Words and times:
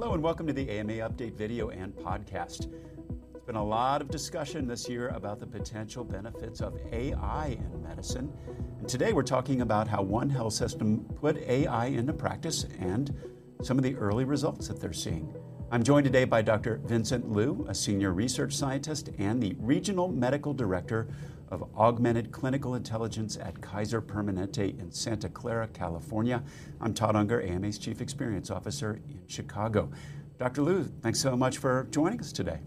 Hello, 0.00 0.14
and 0.14 0.22
welcome 0.22 0.46
to 0.46 0.52
the 0.52 0.70
AMA 0.70 0.92
Update 0.92 1.34
video 1.34 1.70
and 1.70 1.92
podcast. 1.92 2.70
There's 3.32 3.44
been 3.44 3.56
a 3.56 3.64
lot 3.64 4.00
of 4.00 4.08
discussion 4.08 4.68
this 4.68 4.88
year 4.88 5.08
about 5.08 5.40
the 5.40 5.46
potential 5.48 6.04
benefits 6.04 6.60
of 6.60 6.78
AI 6.92 7.58
in 7.58 7.82
medicine. 7.82 8.32
And 8.78 8.88
today 8.88 9.12
we're 9.12 9.24
talking 9.24 9.62
about 9.62 9.88
how 9.88 10.02
one 10.02 10.30
health 10.30 10.52
system 10.52 11.04
put 11.16 11.38
AI 11.38 11.86
into 11.86 12.12
practice 12.12 12.64
and 12.78 13.12
some 13.60 13.76
of 13.76 13.82
the 13.82 13.96
early 13.96 14.24
results 14.24 14.68
that 14.68 14.80
they're 14.80 14.92
seeing. 14.92 15.34
I'm 15.72 15.82
joined 15.82 16.04
today 16.04 16.24
by 16.24 16.42
Dr. 16.42 16.80
Vincent 16.84 17.32
Liu, 17.32 17.66
a 17.68 17.74
senior 17.74 18.12
research 18.12 18.54
scientist 18.54 19.10
and 19.18 19.42
the 19.42 19.56
regional 19.58 20.06
medical 20.06 20.54
director 20.54 21.08
of 21.50 21.68
Augmented 21.76 22.30
Clinical 22.30 22.74
Intelligence 22.74 23.36
at 23.36 23.60
Kaiser 23.60 24.00
Permanente 24.02 24.78
in 24.78 24.90
Santa 24.90 25.28
Clara, 25.28 25.68
California. 25.68 26.42
I'm 26.80 26.94
Todd 26.94 27.16
Unger, 27.16 27.42
AMA's 27.42 27.78
Chief 27.78 28.00
Experience 28.00 28.50
Officer 28.50 29.00
in 29.08 29.20
Chicago. 29.26 29.90
Dr. 30.38 30.62
Liu, 30.62 30.84
thanks 31.02 31.20
so 31.20 31.36
much 31.36 31.58
for 31.58 31.88
joining 31.90 32.20
us 32.20 32.32
today. 32.32 32.60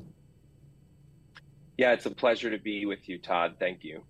Yeah, 1.78 1.94
it's 1.94 2.06
a 2.06 2.12
pleasure 2.12 2.50
to 2.50 2.58
be 2.58 2.86
with 2.86 3.08
you, 3.08 3.18
Todd. 3.18 3.56
Thank 3.60 3.84
you. 3.84 4.04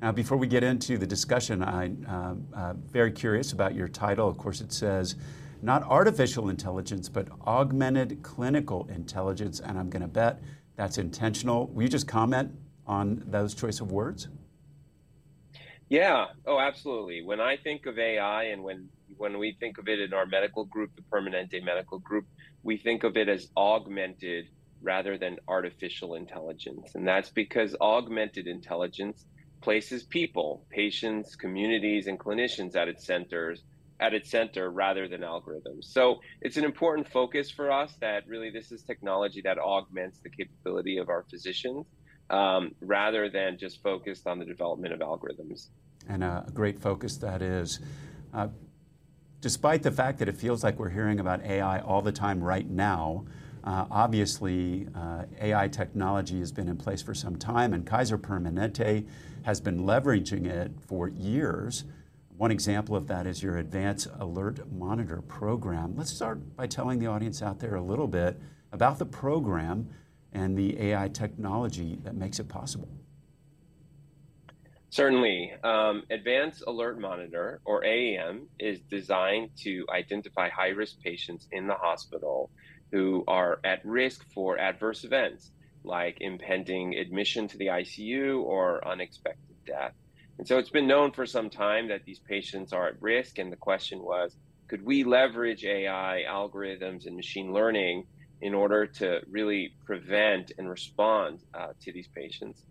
Now, 0.00 0.12
before 0.12 0.38
we 0.38 0.46
get 0.46 0.62
into 0.62 0.98
the 0.98 1.06
discussion, 1.06 1.62
I'm 1.62 2.06
uh, 2.08 2.34
uh, 2.56 2.74
very 2.74 3.10
curious 3.10 3.52
about 3.52 3.74
your 3.74 3.88
title. 3.88 4.28
Of 4.28 4.38
course, 4.38 4.60
it 4.60 4.72
says 4.72 5.16
not 5.62 5.82
artificial 5.84 6.50
intelligence, 6.50 7.08
but 7.08 7.28
augmented 7.46 8.22
clinical 8.22 8.86
intelligence, 8.94 9.60
and 9.60 9.78
I'm 9.78 9.88
going 9.88 10.02
to 10.02 10.08
bet 10.08 10.42
that's 10.76 10.98
intentional. 10.98 11.68
Will 11.68 11.84
you 11.84 11.88
just 11.88 12.06
comment 12.06 12.52
on 12.86 13.22
those 13.26 13.54
choice 13.54 13.80
of 13.80 13.90
words? 13.92 14.28
Yeah. 15.88 16.26
Oh, 16.46 16.58
absolutely. 16.58 17.22
When 17.22 17.40
I 17.40 17.56
think 17.56 17.86
of 17.86 17.98
AI 17.98 18.44
and 18.44 18.62
when 18.62 18.88
when 19.16 19.38
we 19.38 19.56
think 19.60 19.78
of 19.78 19.86
it 19.88 20.00
in 20.00 20.12
our 20.12 20.26
medical 20.26 20.64
group, 20.64 20.90
the 20.96 21.02
Permanente 21.02 21.62
Medical 21.62 21.98
Group, 22.00 22.26
we 22.62 22.76
think 22.76 23.04
of 23.04 23.16
it 23.16 23.28
as 23.28 23.48
augmented 23.56 24.46
rather 24.82 25.16
than 25.18 25.36
artificial 25.46 26.14
intelligence. 26.14 26.94
And 26.94 27.06
that's 27.06 27.30
because 27.30 27.76
augmented 27.80 28.46
intelligence 28.48 29.24
places 29.62 30.02
people, 30.02 30.66
patients, 30.70 31.36
communities, 31.36 32.06
and 32.06 32.18
clinicians 32.18 32.74
at 32.74 32.88
its 32.88 33.06
centers 33.06 33.62
at 34.00 34.12
its 34.12 34.30
center 34.30 34.70
rather 34.70 35.08
than 35.08 35.20
algorithms. 35.20 35.84
So 35.84 36.18
it's 36.40 36.56
an 36.56 36.64
important 36.64 37.08
focus 37.08 37.50
for 37.50 37.70
us 37.70 37.94
that 38.00 38.26
really 38.26 38.50
this 38.50 38.72
is 38.72 38.82
technology 38.82 39.40
that 39.44 39.58
augments 39.58 40.18
the 40.22 40.30
capability 40.30 40.98
of 40.98 41.08
our 41.08 41.24
physicians 41.30 41.86
um, 42.30 42.74
rather 42.80 43.28
than 43.28 43.58
just 43.58 43.82
focused 43.82 44.26
on 44.26 44.38
the 44.38 44.44
development 44.44 44.92
of 44.92 45.00
algorithms. 45.00 45.68
And 46.08 46.22
a 46.22 46.46
great 46.52 46.78
focus 46.78 47.16
that 47.18 47.42
is. 47.42 47.80
Uh, 48.32 48.48
despite 49.40 49.82
the 49.82 49.90
fact 49.90 50.18
that 50.18 50.28
it 50.28 50.36
feels 50.36 50.64
like 50.64 50.78
we're 50.78 50.90
hearing 50.90 51.20
about 51.20 51.42
AI 51.42 51.80
all 51.80 52.02
the 52.02 52.12
time 52.12 52.42
right 52.42 52.68
now, 52.68 53.24
uh, 53.64 53.86
obviously, 53.90 54.86
uh, 54.94 55.24
AI 55.40 55.68
technology 55.68 56.38
has 56.38 56.52
been 56.52 56.68
in 56.68 56.76
place 56.76 57.00
for 57.00 57.14
some 57.14 57.36
time, 57.36 57.72
and 57.72 57.86
Kaiser 57.86 58.18
Permanente 58.18 59.06
has 59.42 59.60
been 59.60 59.80
leveraging 59.80 60.46
it 60.46 60.72
for 60.86 61.08
years. 61.08 61.84
One 62.36 62.50
example 62.50 62.94
of 62.94 63.06
that 63.06 63.26
is 63.26 63.42
your 63.42 63.56
Advanced 63.56 64.08
Alert 64.18 64.70
Monitor 64.70 65.22
program. 65.22 65.94
Let's 65.96 66.10
start 66.10 66.56
by 66.56 66.66
telling 66.66 66.98
the 66.98 67.06
audience 67.06 67.40
out 67.40 67.60
there 67.60 67.74
a 67.74 67.82
little 67.82 68.08
bit 68.08 68.38
about 68.72 68.98
the 68.98 69.06
program 69.06 69.88
and 70.34 70.56
the 70.56 70.80
AI 70.80 71.08
technology 71.08 71.98
that 72.02 72.14
makes 72.14 72.38
it 72.40 72.48
possible? 72.48 72.88
Certainly. 74.90 75.52
Um, 75.64 76.04
Advanced 76.10 76.62
Alert 76.66 77.00
Monitor, 77.00 77.60
or 77.64 77.82
AAM, 77.82 78.46
is 78.60 78.80
designed 78.82 79.50
to 79.62 79.84
identify 79.92 80.48
high 80.50 80.68
risk 80.68 81.00
patients 81.00 81.48
in 81.50 81.66
the 81.66 81.74
hospital 81.74 82.50
who 82.92 83.24
are 83.26 83.58
at 83.64 83.84
risk 83.84 84.24
for 84.32 84.58
adverse 84.58 85.02
events 85.02 85.50
like 85.82 86.18
impending 86.20 86.94
admission 86.94 87.48
to 87.48 87.58
the 87.58 87.66
ICU 87.66 88.40
or 88.42 88.86
unexpected 88.86 89.56
death. 89.66 89.92
And 90.38 90.46
so 90.46 90.58
it's 90.58 90.70
been 90.70 90.86
known 90.86 91.12
for 91.12 91.26
some 91.26 91.50
time 91.50 91.88
that 91.88 92.04
these 92.04 92.20
patients 92.20 92.72
are 92.72 92.88
at 92.88 93.02
risk. 93.02 93.38
And 93.38 93.52
the 93.52 93.56
question 93.56 94.00
was 94.00 94.36
could 94.68 94.84
we 94.84 95.04
leverage 95.04 95.64
AI 95.64 96.24
algorithms 96.28 97.06
and 97.06 97.16
machine 97.16 97.52
learning 97.52 98.06
in 98.40 98.54
order 98.54 98.86
to 98.86 99.20
really 99.30 99.74
prevent 99.84 100.52
and 100.58 100.68
respond 100.68 101.40
uh, 101.54 101.68
to 101.82 101.92
these 101.92 102.08
patients. 102.14 102.64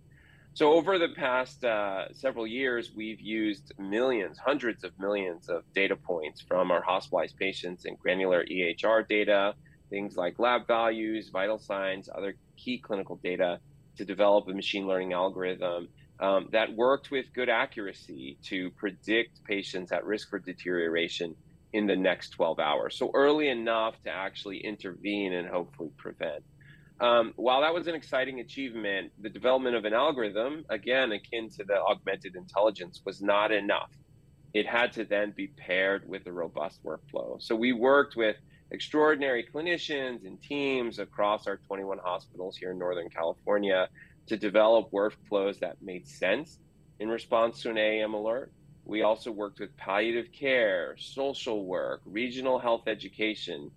So, 0.56 0.74
over 0.74 1.00
the 1.00 1.09
past 1.16 1.63
uh, 1.63 2.13
several 2.13 2.46
years, 2.46 2.91
we've 2.96 3.19
used 3.19 3.74
millions, 3.79 4.38
hundreds 4.38 4.84
of 4.84 4.91
millions 5.00 5.50
of 5.50 5.63
data 5.74 5.96
points 5.96 6.41
from 6.47 6.69
our 6.69 6.84
hospitalized 6.84 7.38
patients 7.38 7.85
and 7.85 7.97
granular 7.97 8.46
EHR 8.46 9.07
data, 9.07 9.56
things 9.90 10.16
like 10.16 10.38
lab 10.38 10.68
values, 10.68 11.29
vital 11.34 11.57
signs, 11.57 12.07
other 12.16 12.35
key 12.56 12.80
clinical 12.80 13.19
data 13.24 13.59
to 13.97 14.06
develop 14.06 14.47
a 14.47 14.53
machine 14.53 14.85
learning 14.85 15.13
algorithm 15.13 15.88
um, 16.19 16.47
that 16.51 16.74
worked 16.75 17.12
with 17.12 17.25
good 17.34 17.50
accuracy 17.50 18.38
to 18.44 18.69
predict 18.72 19.44
patients 19.45 19.91
at 19.91 20.06
risk 20.06 20.30
for 20.30 20.40
deterioration 20.40 21.35
in 21.73 21.88
the 21.88 21.95
next 21.95 22.29
12 22.29 22.59
hours. 22.59 22.97
So 22.97 23.11
early 23.13 23.50
enough 23.50 24.01
to 24.03 24.11
actually 24.11 24.59
intervene 24.59 25.34
and 25.34 25.47
hopefully 25.47 25.89
prevent. 25.97 26.44
Um, 27.01 27.34
while 27.35 27.61
that 27.61 27.73
was 27.73 27.88
an 27.88 27.95
exciting 27.95 28.39
achievement, 28.39 29.11
the 29.19 29.29
development 29.29 29.75
of 29.75 29.83
an 29.83 29.94
algorithm, 29.94 30.63
again, 30.69 31.12
akin 31.12 31.50
to 31.57 31.63
the 31.66 31.81
augmented 31.81 32.35
intelligence, 32.35 33.01
was 33.06 33.22
not 33.22 33.51
enough. 33.51 33.89
It 34.53 34.67
had 34.67 34.94
to 34.94 35.03
then 35.03 35.33
be 35.35 35.47
paired 35.47 36.07
with 36.07 36.28
a 36.28 36.31
robust 36.31 36.83
workflow. 36.83 37.41
So 37.41 37.56
we 37.56 37.73
worked 37.73 38.16
with 38.16 38.35
extraordinary 38.69 39.45
clinicians 39.53 40.25
and 40.25 40.41
teams 40.41 41.00
across 41.00 41.47
our 41.47 41.57
21 41.57 41.97
hospitals 42.03 42.56
here 42.56 42.72
in 42.72 42.78
Northern 42.78 43.09
California 43.09 43.89
to 44.28 44.38
develop 44.38 44.91
workflows 44.91 45.59
that 45.59 45.78
made 45.81 46.07
sense 46.07 46.59
in 47.00 47.09
response 47.09 47.62
to 47.62 47.72
an 47.72 47.78
AAM 47.78 48.13
alert 48.13 48.51
we 48.85 49.01
also 49.01 49.31
worked 49.31 49.59
with 49.59 49.75
palliative 49.77 50.31
care, 50.31 50.95
social 50.97 51.66
work, 51.66 52.01
regional 52.05 52.59
health 52.59 52.88
education 52.88 53.71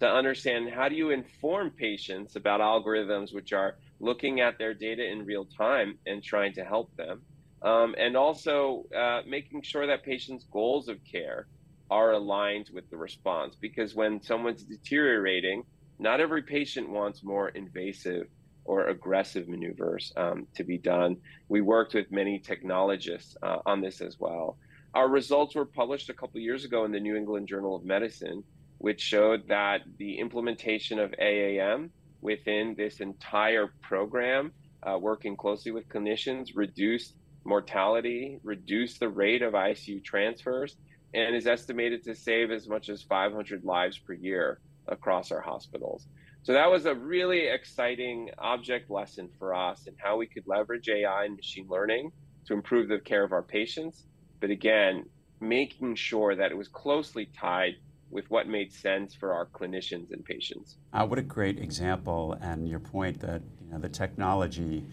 to 0.00 0.08
understand 0.08 0.70
how 0.70 0.88
do 0.88 0.96
you 0.96 1.10
inform 1.10 1.70
patients 1.70 2.36
about 2.36 2.60
algorithms 2.60 3.34
which 3.34 3.52
are 3.52 3.76
looking 4.00 4.40
at 4.40 4.58
their 4.58 4.74
data 4.74 5.04
in 5.04 5.24
real 5.24 5.44
time 5.44 5.98
and 6.06 6.22
trying 6.22 6.52
to 6.52 6.64
help 6.64 6.94
them. 6.96 7.22
Um, 7.62 7.94
and 7.96 8.16
also 8.16 8.84
uh, 8.96 9.22
making 9.26 9.62
sure 9.62 9.86
that 9.86 10.04
patients' 10.04 10.44
goals 10.50 10.88
of 10.88 10.98
care 11.04 11.46
are 11.90 12.12
aligned 12.12 12.70
with 12.72 12.88
the 12.90 12.96
response. 12.96 13.56
Because 13.60 13.94
when 13.94 14.20
someone's 14.20 14.64
deteriorating, 14.64 15.62
not 15.98 16.20
every 16.20 16.42
patient 16.42 16.88
wants 16.88 17.22
more 17.22 17.50
invasive 17.50 18.26
or 18.64 18.88
aggressive 18.88 19.48
maneuvers 19.48 20.12
um, 20.16 20.46
to 20.54 20.64
be 20.64 20.78
done. 20.78 21.16
We 21.48 21.60
worked 21.60 21.94
with 21.94 22.10
many 22.10 22.38
technologists 22.38 23.36
uh, 23.42 23.58
on 23.66 23.80
this 23.80 24.00
as 24.00 24.18
well. 24.18 24.56
Our 24.94 25.08
results 25.08 25.54
were 25.54 25.64
published 25.64 26.10
a 26.10 26.14
couple 26.14 26.40
years 26.40 26.64
ago 26.64 26.84
in 26.84 26.92
the 26.92 27.00
New 27.00 27.16
England 27.16 27.48
Journal 27.48 27.74
of 27.74 27.84
Medicine, 27.84 28.44
which 28.78 29.00
showed 29.00 29.48
that 29.48 29.80
the 29.98 30.18
implementation 30.18 30.98
of 30.98 31.12
AAM 31.20 31.90
within 32.20 32.74
this 32.76 33.00
entire 33.00 33.72
program, 33.80 34.52
uh, 34.82 34.98
working 34.98 35.36
closely 35.36 35.72
with 35.72 35.88
clinicians, 35.88 36.50
reduced 36.54 37.14
mortality, 37.44 38.38
reduced 38.44 39.00
the 39.00 39.08
rate 39.08 39.42
of 39.42 39.54
ICU 39.54 40.04
transfers, 40.04 40.76
and 41.14 41.34
is 41.34 41.46
estimated 41.46 42.04
to 42.04 42.14
save 42.14 42.50
as 42.50 42.68
much 42.68 42.88
as 42.88 43.02
500 43.02 43.64
lives 43.64 43.98
per 43.98 44.12
year 44.12 44.60
across 44.88 45.30
our 45.30 45.40
hospitals. 45.40 46.06
So 46.44 46.52
that 46.54 46.68
was 46.68 46.86
a 46.86 46.94
really 46.94 47.46
exciting 47.46 48.30
object 48.38 48.90
lesson 48.90 49.30
for 49.38 49.54
us 49.54 49.86
in 49.86 49.94
how 49.96 50.16
we 50.16 50.26
could 50.26 50.42
leverage 50.46 50.88
AI 50.88 51.24
and 51.24 51.36
machine 51.36 51.66
learning 51.68 52.10
to 52.46 52.54
improve 52.54 52.88
the 52.88 52.98
care 52.98 53.22
of 53.22 53.30
our 53.30 53.44
patients. 53.44 54.06
But 54.40 54.50
again, 54.50 55.04
making 55.40 55.94
sure 55.94 56.34
that 56.34 56.50
it 56.50 56.56
was 56.56 56.66
closely 56.66 57.30
tied 57.38 57.74
with 58.10 58.28
what 58.28 58.48
made 58.48 58.72
sense 58.72 59.14
for 59.14 59.32
our 59.32 59.46
clinicians 59.46 60.10
and 60.10 60.24
patients. 60.24 60.78
Uh, 60.92 61.06
what 61.06 61.18
a 61.20 61.22
great 61.22 61.60
example, 61.60 62.36
and 62.40 62.68
your 62.68 62.80
point 62.80 63.20
that 63.20 63.40
you 63.60 63.70
know 63.70 63.78
the 63.78 63.88
technology, 63.88 64.84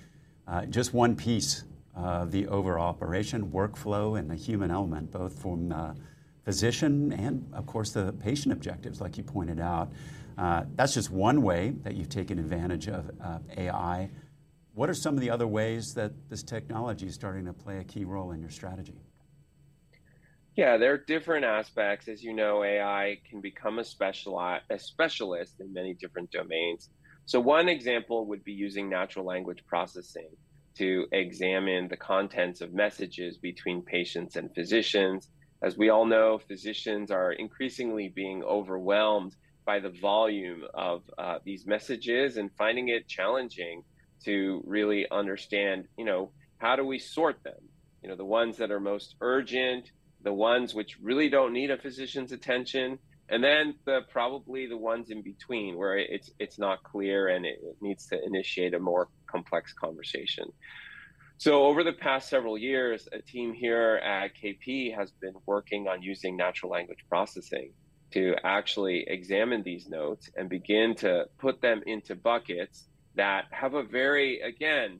uh, 0.48 0.66
just 0.66 0.94
one 0.94 1.16
piece 1.16 1.63
of 1.95 2.31
the 2.31 2.48
overall 2.48 2.88
operation, 2.88 3.48
workflow, 3.48 4.18
and 4.18 4.30
the 4.30 4.36
human 4.36 4.69
element, 4.69 5.12
both 5.12 5.42
from 5.42 5.72
uh, 5.72 5.94
physician 6.50 7.13
and, 7.13 7.48
of 7.54 7.68
course, 7.68 7.92
the 7.92 8.12
patient 8.13 8.51
objectives, 8.51 9.00
like 9.00 9.19
you 9.19 9.24
pointed 9.24 9.60
out. 9.60 9.92
Uh, 10.36 10.63
that's 10.74 10.96
just 10.96 11.12
one 11.12 11.44
way 11.44 11.75
that 11.84 11.94
you've 11.94 12.10
taken 12.10 12.40
advantage 12.40 12.88
of 12.88 13.12
uh, 13.24 13.38
AI. 13.56 14.10
What 14.74 14.90
are 14.90 14.96
some 14.96 15.13
of 15.13 15.22
the 15.22 15.30
other 15.30 15.46
ways 15.46 15.94
that 15.94 16.12
this 16.28 16.42
technology 16.42 17.06
is 17.06 17.13
starting 17.13 17.46
to 17.46 17.54
play 17.54 17.78
a 17.78 17.84
key 17.84 18.04
role 18.04 18.31
in 18.31 18.42
your 18.42 18.50
strategy? 18.50 19.00
Yeah, 20.56 20.78
there 20.78 20.92
are 20.92 20.98
different 20.98 21.46
aspects. 21.46 22.07
As 22.07 22.24
you 22.24 22.34
know, 22.34 22.63
AI 22.63 23.19
can 23.30 23.42
become 23.42 23.78
a, 23.78 23.84
speciali- 23.84 24.62
a 24.72 24.80
specialist 24.80 25.54
in 25.60 25.72
many 25.72 25.94
different 25.94 26.31
domains. 26.31 26.90
So, 27.28 27.40
one 27.40 27.69
example 27.69 28.25
would 28.25 28.44
be 28.44 28.54
using 28.54 28.90
natural 28.90 29.24
language 29.24 29.63
processing 29.68 30.31
to 30.80 31.06
examine 31.12 31.90
the 31.90 31.98
contents 31.98 32.62
of 32.62 32.74
messages 32.74 33.38
between 33.38 33.84
patients 33.84 34.36
and 34.36 34.50
physicians. 34.56 35.30
As 35.61 35.77
we 35.77 35.89
all 35.89 36.06
know, 36.06 36.39
physicians 36.39 37.11
are 37.11 37.31
increasingly 37.33 38.09
being 38.09 38.44
overwhelmed 38.44 39.35
by 39.65 39.79
the 39.79 39.89
volume 39.89 40.63
of 40.73 41.03
uh, 41.17 41.39
these 41.44 41.67
messages 41.67 42.38
and 42.38 42.50
finding 42.57 42.88
it 42.89 43.07
challenging 43.07 43.83
to 44.25 44.63
really 44.65 45.06
understand, 45.11 45.85
you 45.97 46.06
know, 46.06 46.31
how 46.57 46.75
do 46.75 46.85
we 46.85 47.00
sort 47.00 47.44
them? 47.44 47.61
You 48.01 48.09
know, 48.09 48.15
the 48.15 48.25
ones 48.25 48.57
that 48.57 48.71
are 48.71 48.79
most 48.79 49.15
urgent, 49.21 49.91
the 50.23 50.33
ones 50.33 50.73
which 50.73 50.97
really 51.01 51.29
don't 51.29 51.53
need 51.53 51.71
a 51.71 51.77
physician's 51.77 52.31
attention, 52.31 53.00
and 53.29 53.44
then 53.44 53.75
the 53.85 54.01
probably 54.09 54.65
the 54.67 54.77
ones 54.77 55.11
in 55.11 55.21
between 55.21 55.77
where 55.77 55.97
it's 55.97 56.31
it's 56.39 56.57
not 56.57 56.83
clear 56.83 57.27
and 57.27 57.45
it, 57.45 57.59
it 57.61 57.77
needs 57.81 58.07
to 58.07 58.17
initiate 58.25 58.73
a 58.73 58.79
more 58.79 59.07
complex 59.29 59.73
conversation. 59.73 60.45
So 61.39 61.63
over 61.63 61.86
the 61.86 61.94
past 61.94 62.27
several 62.27 62.57
years, 62.57 63.07
a 63.13 63.21
team 63.21 63.53
here 63.53 64.01
at 64.03 64.31
KP 64.36 64.94
has 64.94 65.13
been 65.21 65.36
working 65.45 65.88
on 65.88 66.01
using 66.01 66.36
natural 66.36 66.69
language 66.69 67.00
processing 67.07 67.71
to 68.12 68.36
actually 68.44 69.06
examine 69.07 69.63
these 69.63 69.88
notes 69.88 70.30
and 70.36 70.50
begin 70.50 70.95
to 70.95 71.27
put 71.39 71.62
them 71.62 71.81
into 71.86 72.13
buckets 72.13 72.89
that 73.15 73.45
have 73.51 73.74
a 73.74 73.83
very 73.83 74.41
again 74.41 75.00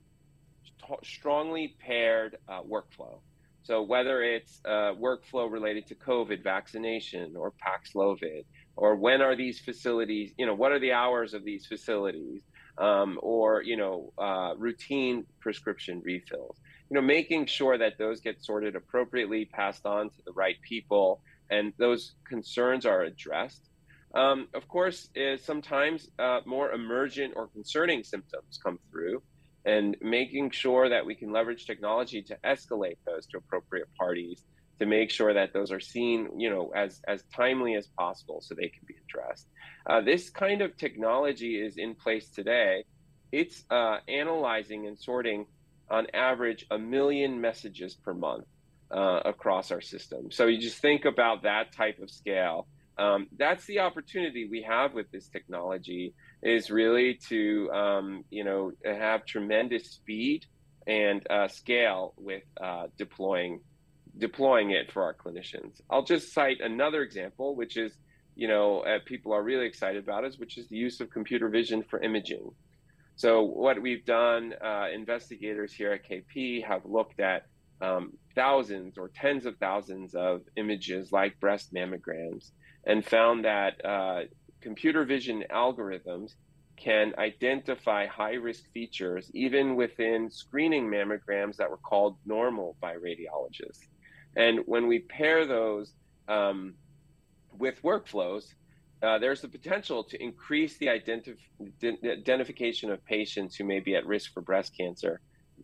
st- 0.63 1.06
strongly 1.06 1.75
paired 1.86 2.38
uh, 2.47 2.62
workflow. 2.62 3.19
So 3.63 3.81
whether 3.81 4.24
it's 4.24 4.62
workflow 4.65 5.51
related 5.51 5.88
to 5.88 5.95
COVID 5.95 6.42
vaccination 6.42 7.35
or 7.35 7.51
Paxlovid, 7.51 8.45
or 8.77 8.95
when 8.95 9.21
are 9.21 9.35
these 9.35 9.59
facilities, 9.59 10.31
you 10.38 10.45
know, 10.45 10.56
what 10.56 10.71
are 10.71 10.80
the 10.80 10.94
hours 10.94 11.33
of 11.33 11.44
these 11.44 11.65
facilities, 11.65 12.44
um, 12.80 13.20
or 13.22 13.62
you 13.62 13.78
know, 13.78 14.14
uh, 14.18 14.54
routine 14.58 15.26
prescription 15.40 16.02
refills. 16.04 16.58
You 16.90 16.96
know, 16.96 17.02
making 17.02 17.46
sure 17.46 17.78
that 17.78 17.98
those 18.00 18.20
get 18.22 18.44
sorted 18.44 18.76
appropriately, 18.76 19.46
passed 19.46 19.86
on 19.86 20.10
to 20.10 20.16
the 20.26 20.31
right 20.31 20.56
people, 20.62 21.22
and 21.50 21.74
those 21.78 22.16
concerns 22.26 22.86
are 22.86 23.02
addressed. 23.02 23.70
Um, 24.16 24.48
of 24.56 24.68
course, 24.68 25.10
is 25.14 25.44
sometimes 25.44 26.10
uh, 26.18 26.40
more 26.46 26.72
emergent 26.72 27.34
or 27.36 27.48
concerning 27.48 28.04
symptoms 28.04 28.60
come 28.64 28.80
through, 28.90 29.22
and 29.66 29.96
making 30.02 30.50
sure 30.52 30.90
that 30.90 31.06
we 31.06 31.14
can 31.14 31.31
leverage 31.31 31.68
technology 31.68 32.24
to 32.24 32.38
escalate 32.44 32.98
those 33.06 33.28
to 33.28 33.38
appropriate 33.38 33.88
parties 33.96 34.46
to 34.80 34.86
make 34.86 35.12
sure 35.12 35.34
that 35.34 35.54
those 35.54 35.72
are 35.72 35.80
seen, 35.80 36.30
you 36.38 36.50
know, 36.50 36.72
as 36.76 37.02
as 37.08 37.24
timely 37.36 37.76
as 37.76 37.88
possible 37.88 38.40
so 38.42 38.56
they 38.56 38.70
can 38.70 38.84
be 38.88 38.96
addressed. 39.08 39.48
Uh, 39.90 40.02
this 40.02 40.30
kind 40.30 40.62
of 40.62 40.76
technology 40.78 41.62
is 41.62 41.78
in 41.78 41.96
place 41.96 42.30
today. 42.30 42.86
It's 43.31 43.64
uh, 43.70 43.98
analyzing 44.08 44.88
and 44.88 44.98
sorting 44.98 45.46
on 45.90 46.08
average 46.14 46.66
a 46.72 46.78
million 46.78 47.42
messages 47.42 47.96
per 47.96 48.14
month 48.14 48.46
uh, 48.92 49.22
across 49.26 49.72
our 49.72 49.81
system. 49.81 50.31
So 50.31 50.48
you 50.48 50.60
just 50.60 50.80
think 50.81 51.06
about 51.06 51.44
that 51.44 51.74
type 51.74 52.00
of 52.00 52.10
scale. 52.10 52.68
Um, 52.98 53.28
that's 53.38 53.66
the 53.66 53.80
opportunity 53.80 54.48
we 54.50 54.62
have 54.64 54.94
with 54.94 55.10
this 55.12 55.30
technology 55.30 56.14
is 56.44 56.70
really 56.70 57.20
to 57.30 57.72
um, 57.72 58.24
you 58.30 58.44
know 58.44 58.72
have 58.86 59.26
tremendous 59.26 59.92
speed 59.92 60.46
and 60.88 61.26
uh, 61.30 61.48
scale 61.48 62.14
with 62.18 62.44
uh, 62.62 62.88
deploying 62.98 63.62
deploying 64.19 64.71
it 64.71 64.92
for 64.92 65.04
our 65.04 65.13
clinicians. 65.13 65.81
I'll 65.89 66.04
just 66.04 66.33
cite 66.33 66.62
another 66.62 67.01
example, 67.01 67.56
which 67.56 67.77
is 67.77 67.94
you 68.36 68.48
know 68.48 68.81
uh, 68.81 69.00
people 69.06 69.33
are 69.33 69.44
really 69.44 69.66
excited 69.66 70.04
about 70.04 70.25
is 70.25 70.38
which 70.38 70.57
is 70.57 70.68
the 70.68 70.77
use 70.77 71.00
of 71.01 71.10
computer 71.10 71.50
vision 71.50 71.83
for 71.89 72.01
imaging. 72.01 72.51
So 73.16 73.42
what 73.42 73.81
we've 73.81 74.06
done, 74.06 74.54
uh, 74.63 74.88
investigators 74.94 75.74
here 75.74 75.92
at 75.92 76.10
KP 76.10 76.66
have 76.66 76.86
looked 76.86 77.19
at 77.19 77.48
um, 77.81 78.13
thousands 78.33 78.98
or 78.98 79.10
tens 79.10 79.45
of 79.45 79.57
thousands 79.57 80.16
of 80.16 80.42
images 80.56 81.12
like 81.12 81.39
breast 81.39 81.74
mammograms 81.74 82.51
and 82.86 83.06
found 83.06 83.44
that 83.44 83.83
uh, 83.83 84.21
computer 84.62 85.04
vision 85.04 85.44
algorithms 85.51 86.36
can 86.77 87.13
identify 87.18 88.07
high 88.07 88.36
risk 88.36 88.63
features 88.74 89.30
even 89.33 89.75
within 89.75 90.31
screening 90.31 90.89
mammograms 90.89 91.57
that 91.57 91.69
were 91.69 91.77
called 91.77 92.16
normal 92.25 92.77
by 92.80 92.94
radiologists. 92.94 93.88
And 94.36 94.62
when 94.66 94.88
we 94.88 95.00
pair 95.00 95.46
those 95.46 95.94
um, 96.28 96.76
with 97.58 97.81
workflows, 97.84 98.46
uh, 99.02 99.18
there's 99.18 99.42
the 99.42 99.48
potential 99.48 100.04
to 100.04 100.22
increase 100.22 100.78
the 100.78 100.88
identif- 100.88 101.38
identification 102.04 102.92
of 102.92 103.04
patients 103.06 103.56
who 103.56 103.64
may 103.64 103.80
be 103.80 103.96
at 103.96 104.06
risk 104.06 104.34
for 104.34 104.42
breast 104.42 104.76
cancer 104.76 105.22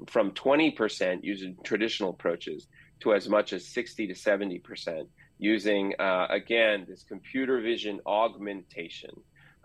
from 0.08 0.32
20% 0.32 1.20
using 1.24 1.58
traditional 1.64 2.12
approaches 2.12 2.68
to 3.02 3.14
as 3.14 3.28
much 3.28 3.54
as 3.54 3.68
60 3.68 4.08
to 4.08 4.14
70% 4.14 5.08
using, 5.38 5.94
uh, 6.00 6.28
again, 6.30 6.86
this 6.88 7.04
computer 7.04 7.60
vision 7.60 8.00
augmentation. 8.06 9.12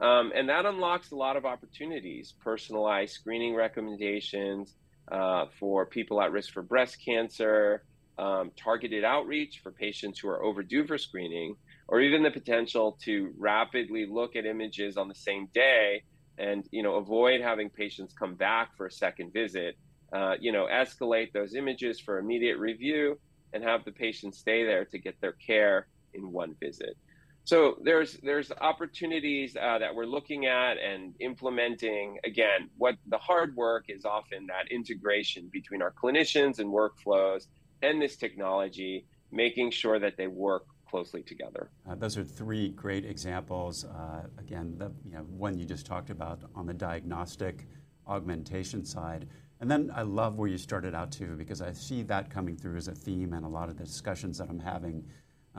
Um, 0.00 0.32
and 0.34 0.48
that 0.48 0.66
unlocks 0.66 1.12
a 1.12 1.16
lot 1.16 1.36
of 1.36 1.44
opportunities, 1.44 2.34
personalized 2.40 3.12
screening 3.12 3.54
recommendations 3.54 4.74
uh, 5.12 5.46
for 5.58 5.86
people 5.86 6.20
at 6.20 6.32
risk 6.32 6.52
for 6.52 6.62
breast 6.62 6.98
cancer, 7.04 7.84
um, 8.20 8.50
targeted 8.54 9.02
outreach 9.02 9.60
for 9.62 9.72
patients 9.72 10.18
who 10.18 10.28
are 10.28 10.44
overdue 10.44 10.86
for 10.86 10.98
screening, 10.98 11.56
or 11.88 12.00
even 12.00 12.22
the 12.22 12.30
potential 12.30 12.98
to 13.02 13.32
rapidly 13.38 14.06
look 14.06 14.36
at 14.36 14.44
images 14.44 14.96
on 14.96 15.08
the 15.08 15.14
same 15.14 15.48
day 15.54 16.02
and 16.38 16.64
you 16.70 16.82
know 16.82 16.96
avoid 16.96 17.40
having 17.40 17.70
patients 17.70 18.14
come 18.18 18.34
back 18.34 18.76
for 18.76 18.86
a 18.86 18.92
second 18.92 19.32
visit. 19.32 19.76
Uh, 20.12 20.34
you 20.40 20.50
know, 20.50 20.66
escalate 20.70 21.32
those 21.32 21.54
images 21.54 22.00
for 22.00 22.18
immediate 22.18 22.58
review 22.58 23.16
and 23.52 23.62
have 23.62 23.84
the 23.84 23.92
patient 23.92 24.34
stay 24.34 24.64
there 24.64 24.84
to 24.84 24.98
get 24.98 25.14
their 25.20 25.32
care 25.32 25.86
in 26.14 26.32
one 26.32 26.54
visit. 26.60 26.96
So 27.44 27.76
there's 27.82 28.18
there's 28.22 28.52
opportunities 28.60 29.56
uh, 29.56 29.78
that 29.78 29.94
we're 29.94 30.06
looking 30.06 30.46
at 30.46 30.78
and 30.78 31.14
implementing. 31.20 32.18
Again, 32.24 32.68
what 32.76 32.96
the 33.06 33.18
hard 33.18 33.56
work 33.56 33.84
is 33.88 34.04
often 34.04 34.46
that 34.46 34.70
integration 34.70 35.48
between 35.52 35.80
our 35.80 35.92
clinicians 35.92 36.58
and 36.58 36.68
workflows 36.68 37.46
and 37.82 38.00
this 38.00 38.16
technology, 38.16 39.06
making 39.30 39.70
sure 39.70 39.98
that 39.98 40.16
they 40.16 40.26
work 40.26 40.64
closely 40.88 41.22
together. 41.22 41.70
Uh, 41.88 41.94
those 41.94 42.18
are 42.18 42.24
three 42.24 42.70
great 42.70 43.04
examples. 43.04 43.84
Uh, 43.84 44.22
again, 44.38 44.74
the 44.76 44.90
you 45.04 45.12
know, 45.12 45.20
one 45.20 45.56
you 45.56 45.64
just 45.64 45.86
talked 45.86 46.10
about 46.10 46.40
on 46.54 46.66
the 46.66 46.74
diagnostic 46.74 47.66
augmentation 48.06 48.84
side. 48.84 49.28
And 49.60 49.70
then 49.70 49.92
I 49.94 50.02
love 50.02 50.36
where 50.36 50.48
you 50.48 50.58
started 50.58 50.94
out 50.94 51.12
too, 51.12 51.36
because 51.36 51.62
I 51.62 51.72
see 51.72 52.02
that 52.04 52.30
coming 52.30 52.56
through 52.56 52.76
as 52.76 52.88
a 52.88 52.94
theme 52.94 53.34
in 53.34 53.44
a 53.44 53.48
lot 53.48 53.68
of 53.68 53.76
the 53.76 53.84
discussions 53.84 54.38
that 54.38 54.48
I'm 54.48 54.58
having 54.58 55.04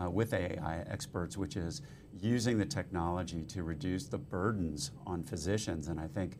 uh, 0.02 0.10
with 0.10 0.34
AI 0.34 0.84
experts, 0.90 1.38
which 1.38 1.56
is 1.56 1.82
using 2.20 2.58
the 2.58 2.66
technology 2.66 3.44
to 3.44 3.64
reduce 3.64 4.08
the 4.08 4.18
burdens 4.18 4.92
on 5.06 5.24
physicians. 5.24 5.88
And 5.88 6.00
I 6.00 6.08
think 6.08 6.38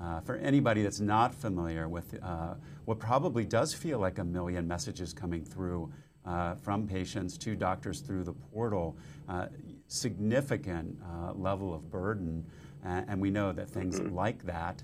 uh, 0.00 0.20
for 0.20 0.36
anybody 0.36 0.82
that's 0.82 1.00
not 1.00 1.34
familiar 1.34 1.88
with 1.88 2.18
uh, 2.22 2.54
what 2.84 2.98
probably 2.98 3.44
does 3.44 3.72
feel 3.72 3.98
like 3.98 4.18
a 4.18 4.24
million 4.24 4.66
messages 4.66 5.12
coming 5.12 5.44
through 5.44 5.92
uh, 6.24 6.54
from 6.54 6.86
patients 6.86 7.36
to 7.36 7.54
doctors 7.54 8.00
through 8.00 8.24
the 8.24 8.32
portal, 8.32 8.96
uh, 9.28 9.46
significant 9.86 10.98
uh, 11.04 11.32
level 11.34 11.74
of 11.74 11.90
burden. 11.90 12.44
and 12.82 13.20
we 13.20 13.30
know 13.30 13.52
that 13.52 13.68
things 13.68 14.00
like 14.00 14.44
that 14.44 14.82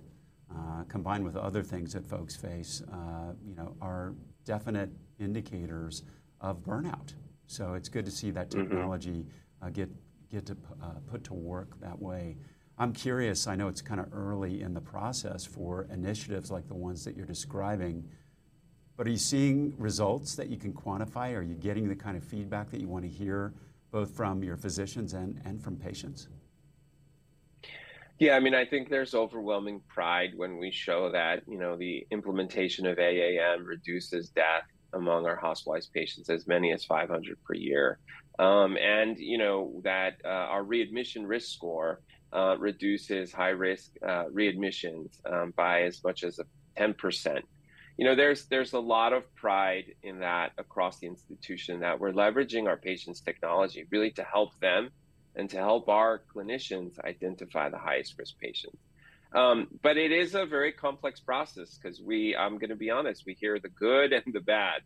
uh, 0.52 0.82
combined 0.88 1.24
with 1.24 1.36
other 1.36 1.62
things 1.62 1.92
that 1.92 2.04
folks 2.08 2.34
face, 2.34 2.82
uh, 2.92 3.32
you 3.46 3.54
know, 3.54 3.76
are 3.80 4.14
definite 4.44 4.90
indicators 5.20 6.02
of 6.40 6.58
burnout. 6.64 7.14
So 7.46 7.74
it's 7.74 7.88
good 7.88 8.04
to 8.04 8.10
see 8.10 8.30
that 8.32 8.50
mm-hmm. 8.50 8.62
technology 8.62 9.26
uh, 9.62 9.70
get 9.70 9.90
get 10.30 10.46
to 10.46 10.56
uh, 10.82 10.86
put 11.10 11.24
to 11.24 11.34
work 11.34 11.80
that 11.80 12.00
way. 12.00 12.36
I'm 12.80 12.94
curious. 12.94 13.46
I 13.46 13.56
know 13.56 13.68
it's 13.68 13.82
kind 13.82 14.00
of 14.00 14.06
early 14.14 14.62
in 14.62 14.72
the 14.72 14.80
process 14.80 15.44
for 15.44 15.86
initiatives 15.92 16.50
like 16.50 16.66
the 16.66 16.74
ones 16.74 17.04
that 17.04 17.14
you're 17.14 17.26
describing, 17.26 18.08
but 18.96 19.06
are 19.06 19.10
you 19.10 19.18
seeing 19.18 19.74
results 19.76 20.34
that 20.36 20.48
you 20.48 20.56
can 20.56 20.72
quantify? 20.72 21.36
Are 21.36 21.42
you 21.42 21.54
getting 21.54 21.90
the 21.90 21.94
kind 21.94 22.16
of 22.16 22.24
feedback 22.24 22.70
that 22.70 22.80
you 22.80 22.88
want 22.88 23.04
to 23.04 23.10
hear, 23.10 23.52
both 23.90 24.16
from 24.16 24.42
your 24.42 24.56
physicians 24.56 25.12
and, 25.12 25.42
and 25.44 25.62
from 25.62 25.76
patients? 25.76 26.28
Yeah, 28.18 28.34
I 28.34 28.40
mean, 28.40 28.54
I 28.54 28.64
think 28.64 28.88
there's 28.88 29.14
overwhelming 29.14 29.82
pride 29.86 30.30
when 30.34 30.56
we 30.56 30.70
show 30.70 31.12
that, 31.12 31.42
you 31.46 31.58
know, 31.58 31.76
the 31.76 32.06
implementation 32.10 32.86
of 32.86 32.96
AAM 32.96 33.66
reduces 33.66 34.30
death 34.30 34.64
among 34.94 35.26
our 35.26 35.36
hospitalized 35.36 35.92
patients 35.92 36.30
as 36.30 36.46
many 36.46 36.72
as 36.72 36.86
500 36.86 37.36
per 37.44 37.54
year. 37.54 37.98
Um, 38.38 38.78
and, 38.78 39.18
you 39.18 39.36
know, 39.36 39.82
that 39.84 40.14
uh, 40.24 40.28
our 40.28 40.64
readmission 40.64 41.26
risk 41.26 41.52
score 41.52 42.00
uh, 42.32 42.56
reduces 42.58 43.32
high 43.32 43.50
risk 43.50 43.90
uh, 44.06 44.24
readmissions 44.26 45.20
um, 45.30 45.52
by 45.56 45.82
as 45.82 46.02
much 46.04 46.22
as 46.24 46.38
10%. 46.78 47.42
You 47.96 48.06
know, 48.06 48.14
there's 48.14 48.46
there's 48.46 48.72
a 48.72 48.78
lot 48.78 49.12
of 49.12 49.22
pride 49.34 49.94
in 50.02 50.20
that 50.20 50.52
across 50.56 51.00
the 51.00 51.06
institution 51.06 51.80
that 51.80 52.00
we're 52.00 52.12
leveraging 52.12 52.66
our 52.66 52.78
patients' 52.78 53.20
technology 53.20 53.86
really 53.90 54.10
to 54.12 54.22
help 54.22 54.58
them 54.60 54.90
and 55.36 55.50
to 55.50 55.58
help 55.58 55.88
our 55.88 56.22
clinicians 56.34 56.98
identify 57.04 57.68
the 57.68 57.78
highest 57.78 58.18
risk 58.18 58.38
patients. 58.38 58.78
Um, 59.32 59.68
but 59.82 59.96
it 59.96 60.10
is 60.10 60.34
a 60.34 60.44
very 60.44 60.72
complex 60.72 61.20
process 61.20 61.78
because 61.78 62.00
we, 62.00 62.34
I'm 62.34 62.58
going 62.58 62.70
to 62.70 62.76
be 62.76 62.90
honest, 62.90 63.24
we 63.26 63.34
hear 63.34 63.58
the 63.60 63.68
good 63.68 64.12
and 64.12 64.32
the 64.32 64.40
bad. 64.40 64.80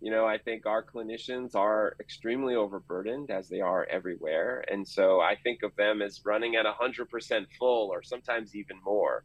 You 0.00 0.12
know, 0.12 0.26
I 0.26 0.38
think 0.38 0.64
our 0.64 0.84
clinicians 0.84 1.54
are 1.54 1.96
extremely 1.98 2.54
overburdened 2.54 3.30
as 3.30 3.48
they 3.48 3.60
are 3.60 3.84
everywhere. 3.90 4.64
And 4.70 4.86
so 4.86 5.20
I 5.20 5.36
think 5.42 5.62
of 5.64 5.74
them 5.76 6.02
as 6.02 6.20
running 6.24 6.54
at 6.54 6.66
100% 6.66 7.46
full 7.58 7.88
or 7.92 8.02
sometimes 8.02 8.54
even 8.54 8.76
more. 8.84 9.24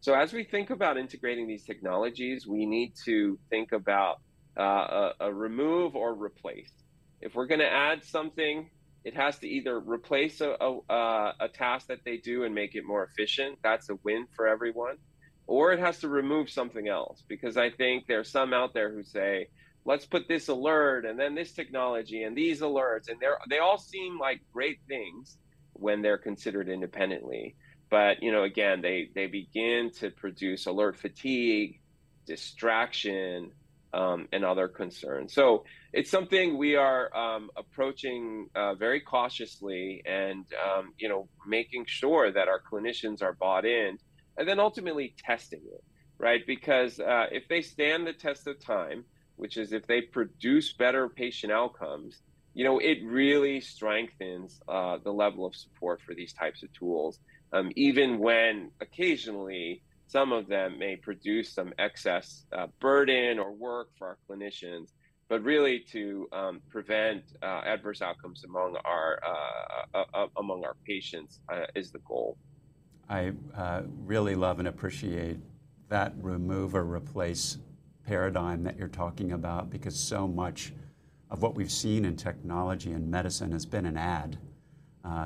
So 0.00 0.14
as 0.14 0.32
we 0.32 0.44
think 0.44 0.70
about 0.70 0.98
integrating 0.98 1.48
these 1.48 1.64
technologies, 1.64 2.46
we 2.46 2.66
need 2.66 2.92
to 3.06 3.38
think 3.50 3.72
about 3.72 4.20
uh, 4.56 4.62
a, 4.62 5.12
a 5.20 5.32
remove 5.32 5.96
or 5.96 6.14
replace. 6.14 6.70
If 7.20 7.34
we're 7.34 7.46
going 7.46 7.60
to 7.60 7.72
add 7.72 8.04
something, 8.04 8.68
it 9.04 9.14
has 9.14 9.38
to 9.38 9.48
either 9.48 9.78
replace 9.80 10.40
a, 10.40 10.56
a, 10.60 11.32
a, 11.40 11.48
task 11.48 11.88
that 11.88 12.04
they 12.04 12.16
do 12.16 12.44
and 12.44 12.54
make 12.54 12.74
it 12.74 12.84
more 12.84 13.04
efficient. 13.04 13.58
That's 13.62 13.90
a 13.90 13.96
win 14.02 14.26
for 14.34 14.46
everyone. 14.46 14.96
Or 15.46 15.72
it 15.72 15.78
has 15.78 16.00
to 16.00 16.08
remove 16.08 16.48
something 16.48 16.88
else 16.88 17.22
because 17.28 17.56
I 17.56 17.70
think 17.70 18.06
there's 18.06 18.30
some 18.30 18.54
out 18.54 18.72
there 18.72 18.92
who 18.92 19.02
say, 19.02 19.48
let's 19.84 20.06
put 20.06 20.28
this 20.28 20.48
alert 20.48 21.04
and 21.04 21.18
then 21.18 21.34
this 21.34 21.52
technology 21.52 22.22
and 22.22 22.36
these 22.36 22.60
alerts. 22.60 23.08
And 23.08 23.20
they're, 23.20 23.38
they 23.48 23.58
all 23.58 23.78
seem 23.78 24.18
like 24.18 24.40
great 24.52 24.78
things 24.88 25.36
when 25.74 26.02
they're 26.02 26.18
considered 26.18 26.68
independently. 26.68 27.56
But, 27.90 28.22
you 28.22 28.32
know, 28.32 28.44
again, 28.44 28.80
they, 28.80 29.10
they 29.14 29.26
begin 29.26 29.90
to 30.00 30.10
produce 30.10 30.66
alert 30.66 30.96
fatigue, 30.96 31.80
distraction, 32.26 33.52
um, 33.94 34.26
and 34.32 34.44
other 34.44 34.66
concerns. 34.66 35.32
So 35.32 35.64
it's 35.92 36.10
something 36.10 36.58
we 36.58 36.74
are 36.74 37.16
um, 37.16 37.50
approaching 37.56 38.48
uh, 38.54 38.74
very 38.74 39.00
cautiously, 39.00 40.02
and 40.04 40.44
um, 40.66 40.92
you 40.98 41.08
know, 41.08 41.28
making 41.46 41.84
sure 41.86 42.32
that 42.32 42.48
our 42.48 42.60
clinicians 42.60 43.22
are 43.22 43.34
bought 43.34 43.64
in, 43.64 43.98
and 44.36 44.48
then 44.48 44.58
ultimately 44.58 45.14
testing 45.16 45.62
it, 45.72 45.84
right? 46.18 46.40
Because 46.44 46.98
uh, 46.98 47.26
if 47.30 47.46
they 47.48 47.62
stand 47.62 48.06
the 48.06 48.12
test 48.12 48.48
of 48.48 48.58
time, 48.60 49.04
which 49.36 49.56
is 49.56 49.72
if 49.72 49.86
they 49.86 50.00
produce 50.00 50.72
better 50.72 51.08
patient 51.08 51.52
outcomes, 51.52 52.20
you 52.54 52.64
know, 52.64 52.78
it 52.78 52.98
really 53.04 53.60
strengthens 53.60 54.60
uh, 54.68 54.98
the 55.02 55.10
level 55.12 55.44
of 55.44 55.54
support 55.56 56.00
for 56.02 56.14
these 56.14 56.32
types 56.32 56.62
of 56.62 56.72
tools, 56.72 57.18
um, 57.52 57.70
even 57.74 58.18
when 58.18 58.70
occasionally 58.80 59.82
some 60.06 60.32
of 60.32 60.46
them 60.46 60.78
may 60.78 60.96
produce 60.96 61.52
some 61.52 61.72
excess 61.78 62.46
uh, 62.56 62.68
burden 62.80 63.38
or 63.38 63.52
work 63.52 63.88
for 63.98 64.06
our 64.06 64.18
clinicians, 64.28 64.90
but 65.28 65.42
really 65.42 65.84
to 65.90 66.28
um, 66.32 66.60
prevent 66.70 67.24
uh, 67.42 67.62
adverse 67.66 68.00
outcomes 68.02 68.44
among 68.44 68.76
our 68.84 69.18
uh, 69.26 69.98
uh, 69.98 70.04
uh 70.14 70.26
among 70.38 70.64
our 70.64 70.76
patients 70.86 71.40
is 71.74 71.90
the 71.90 71.98
goal. 72.00 72.36
I 73.08 73.32
really 74.04 74.34
love 74.34 74.60
and 74.60 74.68
appreciate 74.68 75.38
that 75.88 76.12
remove 76.20 76.74
or 76.74 76.84
replace 76.84 77.58
paradigm 78.06 78.62
that 78.64 78.78
you're 78.78 78.88
talking 78.88 79.32
about 79.32 79.70
because 79.70 79.98
so 79.98 80.28
much 80.28 80.72
of 81.30 81.42
what 81.42 81.54
we've 81.54 81.72
seen 81.72 82.04
in 82.04 82.16
technology 82.16 82.92
and 82.92 83.10
medicine 83.10 83.52
has 83.52 83.66
been 83.66 83.86
an 83.86 83.96
ad 83.96 84.38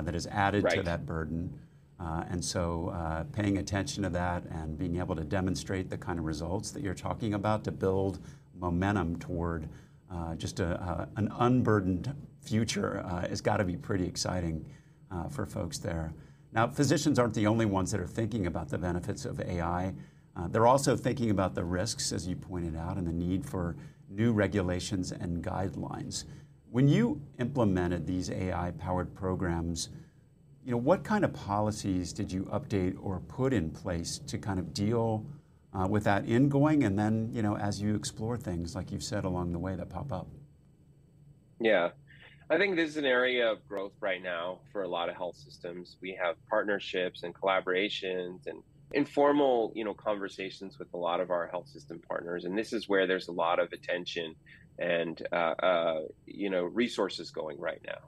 that 0.03 0.13
has 0.13 0.27
added 0.27 0.63
right. 0.63 0.75
to 0.75 0.81
that 0.81 1.05
burden. 1.05 1.53
Uh, 1.99 2.23
and 2.29 2.43
so, 2.43 2.89
uh, 2.95 3.23
paying 3.33 3.57
attention 3.57 4.03
to 4.03 4.09
that 4.09 4.43
and 4.51 4.77
being 4.77 4.97
able 4.97 5.15
to 5.15 5.23
demonstrate 5.23 5.89
the 5.89 5.97
kind 5.97 6.17
of 6.17 6.23
results 6.23 6.71
that 6.71 6.81
you're 6.81 6.93
talking 6.93 7.33
about 7.33 7.63
to 7.63 7.71
build 7.71 8.19
momentum 8.57 9.17
toward 9.17 9.67
uh, 10.11 10.33
just 10.35 10.59
a, 10.59 11.07
an 11.17 11.31
unburdened 11.39 12.15
future 12.41 13.03
uh, 13.05 13.27
has 13.27 13.41
got 13.41 13.57
to 13.57 13.65
be 13.65 13.75
pretty 13.75 14.05
exciting 14.05 14.65
uh, 15.11 15.27
for 15.27 15.45
folks 15.45 15.77
there. 15.77 16.13
Now, 16.51 16.67
physicians 16.67 17.19
aren't 17.19 17.33
the 17.33 17.45
only 17.45 17.65
ones 17.65 17.91
that 17.91 17.99
are 17.99 18.07
thinking 18.07 18.47
about 18.47 18.69
the 18.69 18.77
benefits 18.77 19.25
of 19.25 19.39
AI. 19.41 19.93
Uh, 20.39 20.47
they're 20.47 20.67
also 20.67 20.95
thinking 20.95 21.31
about 21.31 21.53
the 21.53 21.63
risks, 21.63 22.11
as 22.13 22.27
you 22.27 22.35
pointed 22.35 22.75
out, 22.75 22.97
and 22.97 23.05
the 23.05 23.11
need 23.11 23.45
for 23.45 23.75
new 24.09 24.31
regulations 24.31 25.11
and 25.11 25.43
guidelines. 25.43 26.23
When 26.71 26.87
you 26.87 27.21
implemented 27.39 28.07
these 28.07 28.31
AI 28.31 28.71
powered 28.77 29.13
programs, 29.13 29.89
you 30.63 30.71
know, 30.71 30.77
what 30.77 31.03
kind 31.03 31.25
of 31.25 31.33
policies 31.33 32.13
did 32.13 32.31
you 32.31 32.43
update 32.43 32.95
or 33.01 33.19
put 33.21 33.53
in 33.53 33.69
place 33.69 34.19
to 34.27 34.37
kind 34.37 34.59
of 34.59 34.73
deal 34.73 35.25
uh, 35.73 35.87
with 35.87 36.03
that 36.05 36.29
ingoing 36.29 36.83
and 36.83 36.97
then, 36.97 37.29
you 37.33 37.41
know, 37.41 37.57
as 37.57 37.81
you 37.81 37.95
explore 37.95 38.37
things, 38.37 38.75
like 38.75 38.91
you've 38.91 39.03
said 39.03 39.25
along 39.25 39.51
the 39.51 39.59
way 39.59 39.75
that 39.75 39.89
pop 39.89 40.13
up? 40.13 40.27
Yeah. 41.59 41.89
I 42.49 42.57
think 42.57 42.75
this 42.75 42.89
is 42.89 42.97
an 42.97 43.05
area 43.05 43.51
of 43.51 43.67
growth 43.67 43.93
right 43.99 44.23
now 44.23 44.59
for 44.71 44.83
a 44.83 44.87
lot 44.87 45.09
of 45.09 45.15
health 45.15 45.35
systems. 45.35 45.97
We 46.01 46.17
have 46.21 46.35
partnerships 46.49 47.23
and 47.23 47.33
collaborations 47.35 48.47
and 48.47 48.63
informal, 48.91 49.71
you 49.75 49.85
know, 49.85 49.93
conversations 49.93 50.77
with 50.79 50.87
a 50.93 50.97
lot 50.97 51.19
of 51.19 51.29
our 51.29 51.47
health 51.47 51.67
system 51.67 51.99
partners, 52.07 52.45
and 52.45 52.57
this 52.57 52.73
is 52.73 52.87
where 52.87 53.07
there's 53.07 53.27
a 53.27 53.33
lot 53.33 53.59
of 53.59 53.69
attention 53.73 54.35
and 54.79 55.21
uh, 55.31 55.53
uh, 55.61 55.99
you 56.25 56.49
know 56.49 56.63
resources 56.63 57.31
going 57.31 57.59
right 57.59 57.81
now. 57.85 57.99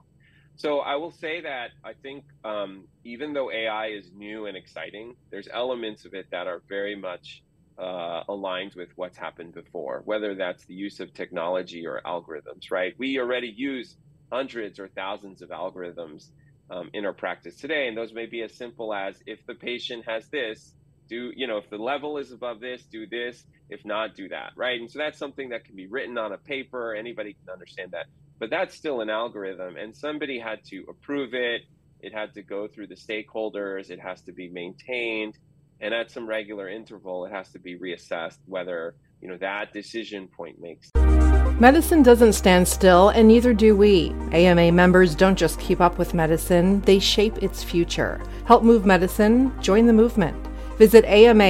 So 0.56 0.80
I 0.80 0.96
will 0.96 1.12
say 1.12 1.42
that 1.42 1.70
I 1.84 1.92
think 2.02 2.24
um, 2.44 2.86
even 3.04 3.32
though 3.32 3.50
AI 3.50 3.88
is 3.88 4.10
new 4.14 4.46
and 4.46 4.56
exciting, 4.56 5.14
there's 5.30 5.48
elements 5.52 6.04
of 6.04 6.14
it 6.14 6.26
that 6.30 6.46
are 6.46 6.62
very 6.68 6.94
much 6.94 7.42
uh, 7.80 8.22
aligned 8.28 8.72
with 8.76 8.90
what's 8.96 9.18
happened 9.18 9.54
before, 9.54 10.02
whether 10.04 10.34
that's 10.34 10.64
the 10.66 10.74
use 10.74 11.00
of 11.00 11.12
technology 11.14 11.86
or 11.86 12.00
algorithms, 12.06 12.70
right? 12.70 12.94
We 12.98 13.18
already 13.18 13.52
use 13.56 13.96
hundreds 14.30 14.78
or 14.78 14.88
thousands 14.88 15.42
of 15.42 15.50
algorithms 15.50 16.28
um, 16.72 16.90
in 16.92 17.04
our 17.04 17.12
practice 17.12 17.56
today. 17.56 17.86
And 17.88 17.96
those 17.96 18.12
may 18.12 18.26
be 18.26 18.42
as 18.42 18.54
simple 18.54 18.92
as 18.94 19.16
if 19.26 19.44
the 19.46 19.54
patient 19.54 20.04
has 20.08 20.26
this, 20.28 20.72
do, 21.08 21.30
you 21.36 21.46
know, 21.46 21.58
if 21.58 21.68
the 21.70 21.76
level 21.76 22.18
is 22.18 22.32
above 22.32 22.60
this, 22.60 22.82
do 22.90 23.06
this. 23.06 23.44
If 23.68 23.84
not, 23.84 24.16
do 24.16 24.28
that, 24.28 24.52
right? 24.56 24.78
And 24.78 24.90
so 24.90 24.98
that's 24.98 25.18
something 25.18 25.50
that 25.50 25.64
can 25.64 25.76
be 25.76 25.86
written 25.86 26.18
on 26.18 26.32
a 26.32 26.36
paper. 26.36 26.94
Anybody 26.94 27.34
can 27.34 27.50
understand 27.50 27.92
that 27.92 28.06
but 28.42 28.50
that's 28.50 28.74
still 28.74 29.02
an 29.02 29.08
algorithm 29.08 29.76
and 29.76 29.96
somebody 29.96 30.36
had 30.36 30.64
to 30.64 30.84
approve 30.88 31.32
it 31.32 31.62
it 32.00 32.12
had 32.12 32.34
to 32.34 32.42
go 32.42 32.66
through 32.66 32.88
the 32.88 32.96
stakeholders 32.96 33.88
it 33.88 34.00
has 34.00 34.20
to 34.20 34.32
be 34.32 34.48
maintained 34.48 35.38
and 35.80 35.94
at 35.94 36.10
some 36.10 36.26
regular 36.28 36.68
interval 36.68 37.24
it 37.24 37.30
has 37.30 37.48
to 37.52 37.60
be 37.60 37.78
reassessed 37.78 38.38
whether 38.46 38.96
you 39.20 39.28
know 39.28 39.36
that 39.36 39.72
decision 39.72 40.26
point 40.26 40.60
makes 40.60 40.90
Medicine 41.62 42.02
doesn't 42.02 42.32
stand 42.32 42.66
still, 42.66 43.10
and 43.10 43.28
neither 43.28 43.54
do 43.54 43.76
we. 43.76 44.12
AMA 44.32 44.72
members 44.72 45.14
don't 45.14 45.38
just 45.38 45.60
keep 45.60 45.80
up 45.80 45.96
with 45.96 46.12
medicine, 46.12 46.80
they 46.80 46.98
shape 46.98 47.40
its 47.40 47.62
future. 47.62 48.20
Help 48.46 48.64
move 48.64 48.84
medicine, 48.84 49.52
join 49.60 49.86
the 49.86 49.92
movement. 49.92 50.36
Visit 50.76 51.04
ama-assn.org 51.04 51.46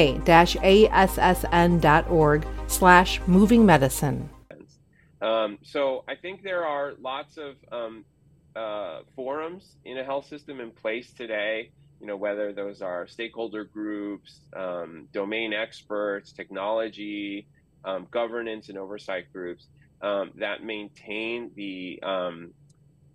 slash 2.67 3.21
moving 3.27 3.65
medicine. 3.65 4.29
Um, 5.23 5.57
so 5.63 6.05
I 6.07 6.15
think 6.17 6.43
there 6.43 6.67
are 6.67 6.93
lots 7.01 7.39
of 7.39 7.55
um, 7.73 8.05
uh, 8.55 9.05
forums 9.17 9.77
in 9.87 9.97
a 9.97 10.05
health 10.05 10.27
system 10.27 10.61
in 10.61 10.73
place 10.73 11.11
today. 11.15 11.71
You 12.03 12.07
know, 12.07 12.19
whether 12.19 12.53
those 12.53 12.83
are 12.83 13.07
stakeholder 13.07 13.65
groups, 13.65 14.41
um, 14.55 15.09
domain 15.15 15.55
experts, 15.55 16.33
technology, 16.33 17.47
um, 17.87 18.07
governance, 18.11 18.69
and 18.69 18.77
oversight 18.77 19.33
groups 19.33 19.69
um, 20.03 20.33
that 20.37 20.65
maintain 20.65 21.51
the 21.55 22.03
um, 22.03 22.53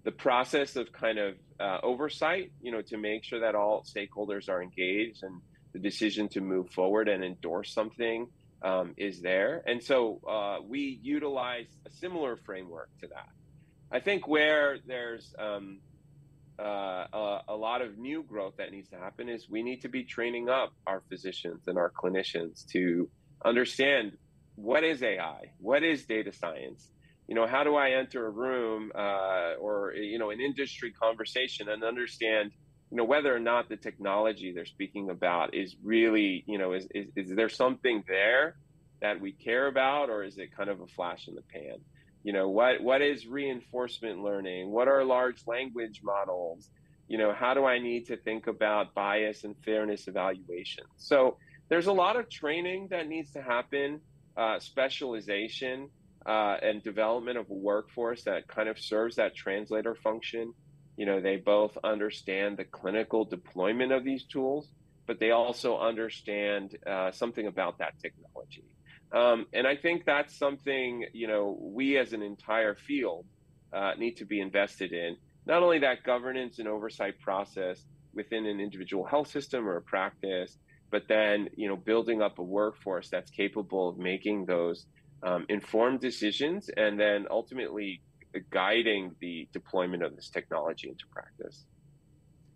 the 0.03 0.11
process 0.11 0.75
of 0.75 0.91
kind 0.91 1.19
of 1.19 1.35
uh, 1.59 1.79
oversight. 1.83 2.51
You 2.61 2.71
know, 2.71 2.81
to 2.83 2.97
make 2.97 3.23
sure 3.23 3.41
that 3.41 3.55
all 3.55 3.83
stakeholders 3.83 4.49
are 4.49 4.61
engaged 4.61 5.23
and 5.23 5.41
the 5.73 5.79
decision 5.79 6.27
to 6.29 6.41
move 6.41 6.69
forward 6.71 7.07
and 7.07 7.23
endorse 7.23 7.73
something 7.73 8.27
um, 8.61 8.93
is 8.97 9.21
there. 9.21 9.63
And 9.67 9.83
so 9.83 10.19
uh, 10.27 10.57
we 10.65 10.99
utilize 11.01 11.67
a 11.85 11.91
similar 11.91 12.37
framework 12.37 12.89
to 13.01 13.07
that. 13.07 13.29
I 13.91 13.99
think 13.99 14.27
where 14.27 14.79
there's 14.85 15.33
um, 15.39 15.79
uh, 16.59 16.63
a, 17.13 17.41
a, 17.49 17.55
lot 17.55 17.81
of 17.81 17.97
new 17.97 18.23
growth 18.23 18.55
that 18.57 18.71
needs 18.71 18.89
to 18.89 18.97
happen 18.97 19.29
is 19.29 19.47
we 19.49 19.61
need 19.61 19.81
to 19.83 19.89
be 19.89 20.03
training 20.03 20.49
up 20.49 20.73
our 20.85 21.03
physicians 21.07 21.67
and 21.67 21.77
our 21.77 21.91
clinicians 21.91 22.65
to 22.71 23.09
understand 23.45 24.13
what 24.57 24.83
is 24.83 25.03
AI, 25.03 25.51
what 25.59 25.83
is 25.83 26.05
data 26.05 26.33
science. 26.33 26.89
You 27.27 27.35
know, 27.35 27.45
how 27.45 27.63
do 27.63 27.75
I 27.75 27.91
enter 27.91 28.25
a 28.25 28.29
room 28.29 28.91
uh, 28.95 29.53
or 29.59 29.93
you 29.93 30.17
know 30.17 30.31
an 30.31 30.41
industry 30.41 30.91
conversation 30.91 31.69
and 31.69 31.83
understand 31.83 32.51
you 32.89 32.97
know 32.97 33.03
whether 33.03 33.33
or 33.33 33.39
not 33.39 33.69
the 33.69 33.77
technology 33.77 34.51
they're 34.53 34.65
speaking 34.65 35.09
about 35.09 35.53
is 35.53 35.75
really 35.83 36.43
you 36.47 36.57
know 36.57 36.73
is, 36.73 36.87
is, 36.93 37.07
is 37.15 37.35
there 37.35 37.49
something 37.49 38.03
there 38.07 38.55
that 38.99 39.21
we 39.21 39.31
care 39.31 39.67
about 39.67 40.09
or 40.09 40.23
is 40.23 40.37
it 40.39 40.55
kind 40.55 40.69
of 40.69 40.81
a 40.81 40.87
flash 40.87 41.27
in 41.27 41.35
the 41.35 41.43
pan? 41.53 41.77
You 42.23 42.33
know 42.33 42.49
what 42.49 42.81
what 42.81 43.01
is 43.03 43.27
reinforcement 43.27 44.19
learning? 44.19 44.71
What 44.71 44.87
are 44.87 45.03
large 45.03 45.43
language 45.45 46.01
models? 46.03 46.69
You 47.07 47.19
know 47.19 47.31
how 47.31 47.53
do 47.53 47.63
i 47.63 47.77
need 47.77 48.07
to 48.07 48.17
think 48.17 48.47
about 48.47 48.95
bias 48.95 49.43
and 49.43 49.55
fairness 49.63 50.07
evaluation? 50.07 50.85
So 50.97 51.37
there's 51.69 51.87
a 51.87 51.93
lot 51.93 52.15
of 52.15 52.29
training 52.29 52.87
that 52.89 53.07
needs 53.07 53.31
to 53.33 53.41
happen 53.41 54.01
uh, 54.37 54.59
specialization 54.59 55.89
uh, 56.25 56.57
and 56.61 56.83
development 56.83 57.37
of 57.37 57.49
a 57.49 57.53
workforce 57.53 58.23
that 58.23 58.47
kind 58.47 58.69
of 58.69 58.77
serves 58.79 59.15
that 59.15 59.35
translator 59.35 59.95
function 59.95 60.53
you 60.97 61.05
know 61.05 61.21
they 61.21 61.37
both 61.37 61.77
understand 61.83 62.57
the 62.57 62.65
clinical 62.65 63.25
deployment 63.25 63.91
of 63.91 64.03
these 64.03 64.23
tools 64.25 64.69
but 65.07 65.19
they 65.19 65.31
also 65.31 65.77
understand 65.79 66.77
uh, 66.85 67.11
something 67.11 67.47
about 67.47 67.77
that 67.79 67.93
technology 68.01 68.65
Um, 69.11 69.45
and 69.53 69.65
I 69.65 69.75
think 69.77 70.03
that's 70.05 70.37
something, 70.37 71.05
you 71.13 71.27
know, 71.27 71.57
we 71.61 71.97
as 71.97 72.11
an 72.13 72.21
entire 72.21 72.75
field 72.75 73.25
uh, 73.71 73.93
need 73.97 74.17
to 74.17 74.25
be 74.25 74.41
invested 74.41 74.91
in. 74.91 75.15
Not 75.45 75.63
only 75.63 75.79
that 75.79 76.03
governance 76.03 76.59
and 76.59 76.67
oversight 76.67 77.15
process 77.19 77.85
within 78.13 78.45
an 78.45 78.59
individual 78.59 79.05
health 79.05 79.29
system 79.29 79.67
or 79.67 79.77
a 79.77 79.81
practice, 79.81 80.57
but 80.89 81.07
then, 81.07 81.49
you 81.55 81.67
know, 81.67 81.75
building 81.75 82.21
up 82.21 82.39
a 82.39 82.43
workforce 82.43 83.09
that's 83.09 83.29
capable 83.31 83.89
of 83.89 83.97
making 83.97 84.45
those 84.45 84.85
um, 85.23 85.45
informed 85.49 85.99
decisions 85.99 86.69
and 86.77 86.99
then 86.99 87.25
ultimately 87.29 88.01
guiding 88.51 89.15
the 89.19 89.47
deployment 89.51 90.03
of 90.03 90.15
this 90.15 90.29
technology 90.29 90.89
into 90.89 91.05
practice. 91.07 91.65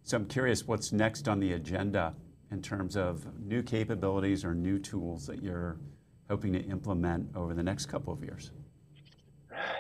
So 0.04 0.18
I'm 0.18 0.26
curious 0.26 0.66
what's 0.66 0.92
next 0.92 1.28
on 1.28 1.40
the 1.40 1.54
agenda 1.54 2.16
in 2.52 2.62
terms 2.62 2.96
of 2.98 3.26
new 3.40 3.64
capabilities 3.64 4.44
or 4.44 4.54
new 4.54 4.78
tools 4.78 5.26
that 5.28 5.42
you're 5.42 5.78
hoping 6.32 6.54
to 6.54 6.60
implement 6.60 7.30
over 7.36 7.54
the 7.54 7.62
next 7.62 7.88
couple 7.88 8.14
of 8.14 8.24
years? 8.24 8.52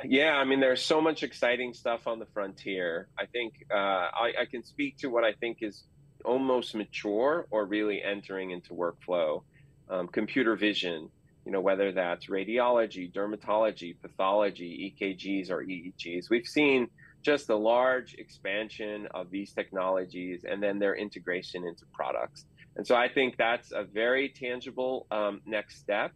Yeah, 0.03 0.33
I 0.33 0.43
mean, 0.43 0.59
there's 0.59 0.83
so 0.83 0.99
much 0.99 1.23
exciting 1.23 1.73
stuff 1.73 2.07
on 2.07 2.19
the 2.19 2.25
frontier. 2.25 3.07
I 3.17 3.25
think 3.25 3.65
uh, 3.71 3.75
I, 3.77 4.33
I, 4.41 4.45
can 4.45 4.61
speak 4.61 4.97
to 4.97 5.07
what 5.07 5.23
I 5.23 5.31
think 5.31 5.59
is 5.61 5.85
almost 6.25 6.75
mature 6.75 7.47
or 7.51 7.65
really 7.65 8.01
entering 8.03 8.51
into 8.51 8.73
workflow. 8.73 9.43
Um, 9.89 10.07
computer 10.07 10.55
vision, 10.55 11.09
you 11.45 11.51
know, 11.51 11.59
whether 11.59 11.91
that's 11.91 12.27
radiology, 12.27 13.11
dermatology, 13.11 13.95
pathology, 14.01 14.95
EKGs, 14.95 15.49
or 15.49 15.63
EEGs. 15.63 16.29
We've 16.29 16.47
seen 16.47 16.87
just 17.21 17.49
a 17.49 17.55
large 17.55 18.15
expansion 18.15 19.07
of 19.13 19.29
these 19.29 19.51
technologies 19.51 20.45
and 20.49 20.61
then 20.61 20.79
their 20.79 20.95
integration 20.95 21.67
into 21.67 21.85
products. 21.93 22.45
And 22.75 22.87
so 22.87 22.95
I 22.95 23.09
think 23.09 23.37
that's 23.37 23.71
a 23.71 23.83
very 23.83 24.29
tangible 24.29 25.07
um, 25.11 25.41
next 25.45 25.79
step. 25.79 26.13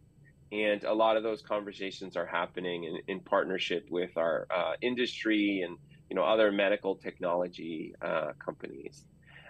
And 0.52 0.84
a 0.84 0.94
lot 0.94 1.16
of 1.16 1.22
those 1.22 1.42
conversations 1.42 2.16
are 2.16 2.26
happening 2.26 2.84
in, 2.84 2.98
in 3.08 3.20
partnership 3.20 3.86
with 3.90 4.16
our 4.16 4.46
uh, 4.54 4.72
industry 4.80 5.62
and 5.66 5.76
you 6.08 6.14
know 6.14 6.22
other 6.22 6.52
medical 6.52 6.94
technology 6.94 7.94
uh, 8.00 8.32
companies. 8.44 9.04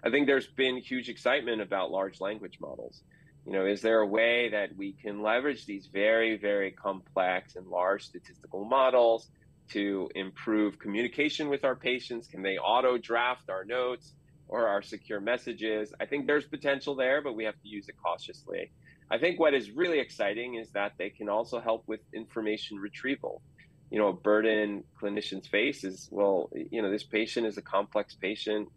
I 0.07 0.11
think 0.11 0.29
there's 0.29 0.47
been 0.47 0.77
huge 0.77 1.09
excitement 1.09 1.61
about 1.61 1.91
large 1.91 2.21
language 2.21 2.59
models. 2.61 3.03
You 3.45 3.53
know, 3.53 3.67
is 3.67 3.83
there 3.83 3.99
a 3.99 4.07
way 4.07 4.51
that 4.51 4.77
we 4.77 4.93
can 4.93 5.21
leverage 5.21 5.67
these 5.67 5.89
very, 5.93 6.37
very 6.37 6.71
complex 6.71 7.57
and 7.57 7.67
large 7.67 8.05
statistical 8.05 8.65
models 8.65 9.29
to 9.73 10.09
improve 10.15 10.79
communication 10.79 11.49
with 11.49 11.65
our 11.65 11.75
patients? 11.75 12.29
Can 12.29 12.43
they 12.43 12.57
auto 12.57 12.99
draft 12.99 13.51
our 13.51 13.65
notes 13.65 14.15
or 14.47 14.69
our 14.69 14.81
secure 14.81 15.21
messages? 15.21 15.93
I 15.99 16.07
think 16.07 16.29
there's 16.29 16.47
potential 16.47 16.95
there, 16.95 17.21
but 17.21 17.35
we 17.35 17.43
have 17.43 17.61
to 17.61 17.69
use 17.69 17.89
it 17.89 17.97
cautiously. 18.01 18.71
I 19.11 19.19
think 19.19 19.41
what 19.41 19.55
is 19.55 19.73
really 19.73 19.99
exciting 19.99 20.55
is 20.55 20.71
that 20.71 20.93
they 20.99 21.11
can 21.11 21.29
also 21.29 21.59
help 21.59 21.83
with 21.89 22.01
information 22.15 22.79
retrieval. 22.79 23.43
You 23.91 23.99
know, 23.99 24.09
a 24.09 24.13
burden 24.13 24.85
clinicians 25.03 25.49
face 25.49 25.83
is 25.83 26.09
well, 26.13 26.49
you 26.71 26.81
know, 26.81 26.93
this 26.93 27.05
patient 27.05 27.45
is 27.45 27.59
a 27.59 27.63
complex 27.63 28.15
patient. 28.15 28.69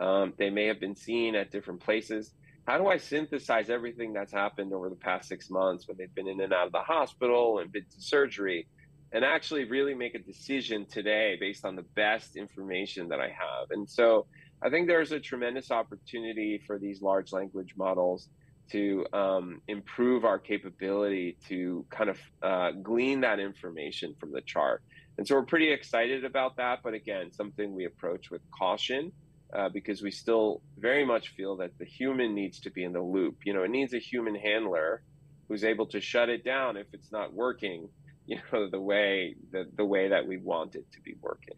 Um, 0.00 0.34
they 0.38 0.50
may 0.50 0.66
have 0.66 0.80
been 0.80 0.96
seen 0.96 1.34
at 1.34 1.50
different 1.50 1.80
places. 1.80 2.32
How 2.66 2.78
do 2.78 2.88
I 2.88 2.96
synthesize 2.96 3.70
everything 3.70 4.12
that's 4.12 4.32
happened 4.32 4.72
over 4.72 4.88
the 4.88 4.96
past 4.96 5.28
six 5.28 5.50
months 5.50 5.86
when 5.86 5.96
they've 5.96 6.14
been 6.14 6.28
in 6.28 6.40
and 6.40 6.52
out 6.52 6.66
of 6.66 6.72
the 6.72 6.80
hospital 6.80 7.60
and 7.60 7.70
been 7.70 7.84
to 7.84 8.00
surgery 8.00 8.66
and 9.12 9.24
actually 9.24 9.64
really 9.64 9.94
make 9.94 10.14
a 10.16 10.18
decision 10.18 10.84
today 10.84 11.36
based 11.38 11.64
on 11.64 11.76
the 11.76 11.84
best 11.94 12.36
information 12.36 13.08
that 13.08 13.20
I 13.20 13.28
have? 13.28 13.70
And 13.70 13.88
so 13.88 14.26
I 14.62 14.68
think 14.68 14.88
there's 14.88 15.12
a 15.12 15.20
tremendous 15.20 15.70
opportunity 15.70 16.60
for 16.66 16.78
these 16.78 17.00
large 17.02 17.32
language 17.32 17.74
models 17.76 18.28
to 18.72 19.06
um, 19.12 19.62
improve 19.68 20.24
our 20.24 20.40
capability 20.40 21.36
to 21.48 21.86
kind 21.90 22.10
of 22.10 22.18
uh, 22.42 22.72
glean 22.82 23.20
that 23.20 23.38
information 23.38 24.14
from 24.18 24.32
the 24.32 24.40
chart. 24.40 24.82
And 25.18 25.26
so 25.26 25.36
we're 25.36 25.46
pretty 25.46 25.70
excited 25.70 26.24
about 26.24 26.56
that. 26.56 26.80
But 26.82 26.94
again, 26.94 27.32
something 27.32 27.74
we 27.74 27.84
approach 27.84 28.30
with 28.30 28.42
caution 28.50 29.12
uh, 29.52 29.68
because 29.68 30.02
we 30.02 30.10
still 30.10 30.60
very 30.78 31.04
much 31.04 31.30
feel 31.30 31.56
that 31.56 31.78
the 31.78 31.84
human 31.84 32.34
needs 32.34 32.60
to 32.60 32.70
be 32.70 32.84
in 32.84 32.92
the 32.92 33.00
loop. 33.00 33.38
You 33.44 33.54
know, 33.54 33.62
it 33.62 33.70
needs 33.70 33.94
a 33.94 33.98
human 33.98 34.34
handler 34.34 35.02
who's 35.48 35.64
able 35.64 35.86
to 35.86 36.00
shut 36.00 36.28
it 36.28 36.44
down 36.44 36.76
if 36.76 36.86
it's 36.92 37.12
not 37.12 37.32
working. 37.32 37.88
You 38.28 38.40
know, 38.52 38.68
the 38.68 38.80
way 38.80 39.36
the, 39.52 39.70
the 39.76 39.84
way 39.84 40.08
that 40.08 40.26
we 40.26 40.36
want 40.36 40.74
it 40.74 40.90
to 40.94 41.00
be 41.00 41.14
working. 41.22 41.54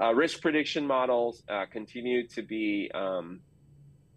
Uh, 0.00 0.12
risk 0.12 0.40
prediction 0.40 0.84
models 0.84 1.44
uh, 1.48 1.66
continue 1.66 2.26
to 2.26 2.42
be, 2.42 2.90
um, 2.92 3.38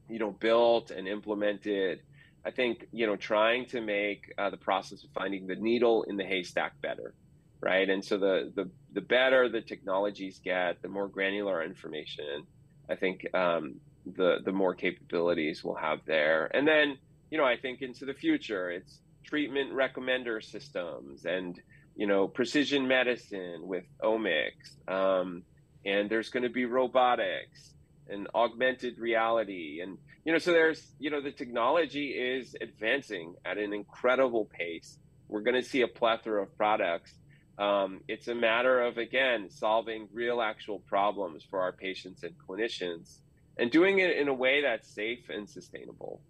you 0.10 0.18
know, 0.18 0.32
built 0.32 0.90
and 0.90 1.08
implemented 1.08 2.02
I 2.46 2.52
think 2.52 2.88
you 2.92 3.08
know 3.08 3.16
trying 3.16 3.66
to 3.68 3.82
make 3.82 4.32
uh, 4.38 4.52
the 4.52 4.58
process 4.58 5.04
of 5.04 5.10
finding 5.12 5.48
the 5.48 5.56
needle 5.56 6.04
in 6.04 6.16
the 6.16 6.24
haystack 6.24 6.80
better, 6.80 7.16
right? 7.60 7.90
And 7.90 8.06
so 8.06 8.18
the 8.18 8.52
the 8.56 8.70
the 8.94 9.02
better 9.02 9.50
the 9.50 9.62
technologies 9.62 10.40
get, 10.44 10.82
the 10.84 10.88
more 10.88 11.08
granular 11.08 11.64
information, 11.64 12.46
I 12.90 12.96
think 12.96 13.26
um, 13.34 13.76
the 14.06 14.38
the 14.44 14.52
more 14.52 14.76
capabilities 14.76 15.64
we'll 15.64 15.76
have 15.76 16.00
there. 16.06 16.50
And 16.54 16.68
then 16.68 16.98
you 17.30 17.38
know 17.38 17.46
I 17.46 17.58
think 17.58 17.82
into 17.82 18.06
the 18.06 18.14
future, 18.14 18.72
it's 18.72 19.00
treatment 19.24 19.74
recommender 19.74 20.44
systems 20.44 21.26
and 21.26 21.60
you 21.96 22.08
know 22.08 22.28
precision 22.28 22.88
medicine 22.88 23.62
with 23.62 23.86
omics, 24.04 24.78
um, 24.88 25.44
and 25.86 26.10
there's 26.10 26.30
going 26.30 26.44
to 26.44 26.50
be 26.50 26.66
robotics 26.66 27.74
and 28.08 28.28
augmented 28.36 29.00
reality 29.00 29.80
and 29.82 29.98
you 30.26 30.32
know 30.32 30.38
so 30.38 30.52
there's 30.52 30.92
you 31.00 31.10
know 31.10 31.22
the 31.22 31.32
technology 31.32 32.10
is 32.10 32.56
advancing 32.62 33.34
at 33.46 33.58
an 33.58 33.74
incredible 33.74 34.46
pace 34.46 34.98
we're 35.28 35.42
going 35.42 35.56
to 35.56 35.68
see 35.68 35.82
a 35.82 35.88
plethora 35.88 36.44
of 36.44 36.56
products 36.58 37.14
um, 37.58 38.02
it's 38.08 38.28
a 38.28 38.36
matter 38.36 38.82
of 38.82 38.98
again 38.98 39.50
solving 39.50 40.08
real 40.14 40.42
actual 40.42 40.80
problems 40.80 41.44
for 41.50 41.60
our 41.62 41.72
patients 41.72 42.24
and 42.24 42.34
clinicians 42.38 43.20
and 43.58 43.72
doing 43.72 44.00
it 44.00 44.18
in 44.18 44.28
a 44.28 44.34
way 44.34 44.62
that's 44.62 44.88
safe 44.88 45.30
and 45.30 45.50
sustainable 45.50 46.22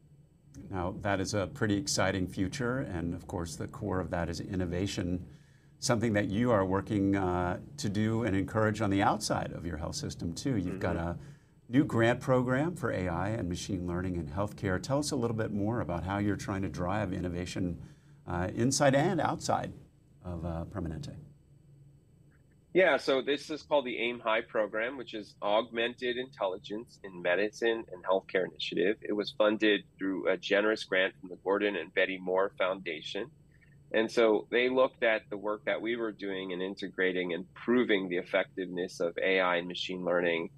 now 0.69 0.95
that 1.01 1.19
is 1.19 1.33
a 1.33 1.47
pretty 1.47 1.77
exciting 1.77 2.27
future 2.27 2.79
and 2.79 3.13
of 3.13 3.27
course 3.27 3.55
the 3.55 3.67
core 3.67 3.99
of 3.99 4.09
that 4.09 4.29
is 4.29 4.39
innovation 4.39 5.25
something 5.79 6.13
that 6.13 6.29
you 6.29 6.51
are 6.51 6.65
working 6.65 7.15
uh, 7.15 7.59
to 7.77 7.89
do 7.89 8.23
and 8.23 8.35
encourage 8.35 8.81
on 8.81 8.89
the 8.89 9.01
outside 9.01 9.51
of 9.53 9.65
your 9.65 9.77
health 9.77 9.95
system 9.95 10.33
too 10.33 10.55
you've 10.57 10.75
mm-hmm. 10.75 10.79
got 10.79 10.95
a 10.95 11.17
new 11.67 11.83
grant 11.83 12.19
program 12.19 12.75
for 12.75 12.91
AI 12.91 13.29
and 13.29 13.49
machine 13.49 13.87
learning 13.87 14.15
in 14.15 14.27
healthcare. 14.27 14.81
Tell 14.81 14.99
us 14.99 15.11
a 15.11 15.15
little 15.15 15.35
bit 15.35 15.51
more 15.51 15.81
about 15.81 16.03
how 16.03 16.19
you're 16.19 16.35
trying 16.35 16.61
to 16.61 16.69
drive 16.69 17.11
innovation 17.11 17.81
uh, 18.27 18.49
inside 18.53 18.95
and 18.95 19.19
outside 19.19 19.73
of 20.25 20.45
uh, 20.45 20.65
Permanente. 20.73 21.15
Yeah, 22.73 22.97
so 22.97 23.21
this 23.21 23.49
is 23.49 23.63
called 23.63 23.85
the 23.85 23.97
AIM 23.97 24.19
High 24.19 24.41
program, 24.41 24.97
which 24.97 25.13
is 25.13 25.35
Augmented 25.41 26.17
Intelligence 26.17 26.99
in 27.05 27.21
Medicine 27.21 27.85
and 27.93 28.03
Healthcare 28.03 28.43
Initiative. 28.45 28.97
It 29.01 29.13
was 29.13 29.33
funded 29.37 29.81
through 29.97 30.29
a 30.29 30.35
generous 30.35 30.83
grant 30.83 31.13
from 31.19 31.29
the 31.29 31.37
Gordon 31.37 31.77
and 31.77 31.93
Betty 31.93 32.17
Moore 32.17 32.51
Foundation. 32.57 33.31
And 33.93 34.11
so 34.11 34.47
they 34.51 34.67
looked 34.67 35.03
at 35.03 35.21
the 35.29 35.37
work 35.37 35.63
that 35.65 35.81
we 35.81 35.95
were 35.95 36.11
doing 36.11 36.51
in 36.51 36.61
integrating 36.61 37.33
and 37.33 37.45
proving 37.53 38.09
the 38.09 38.17
effectiveness 38.17 38.99
of 38.99 39.17
AI 39.23 39.55
and 39.55 39.69
machine 39.69 40.03
learning 40.03 40.49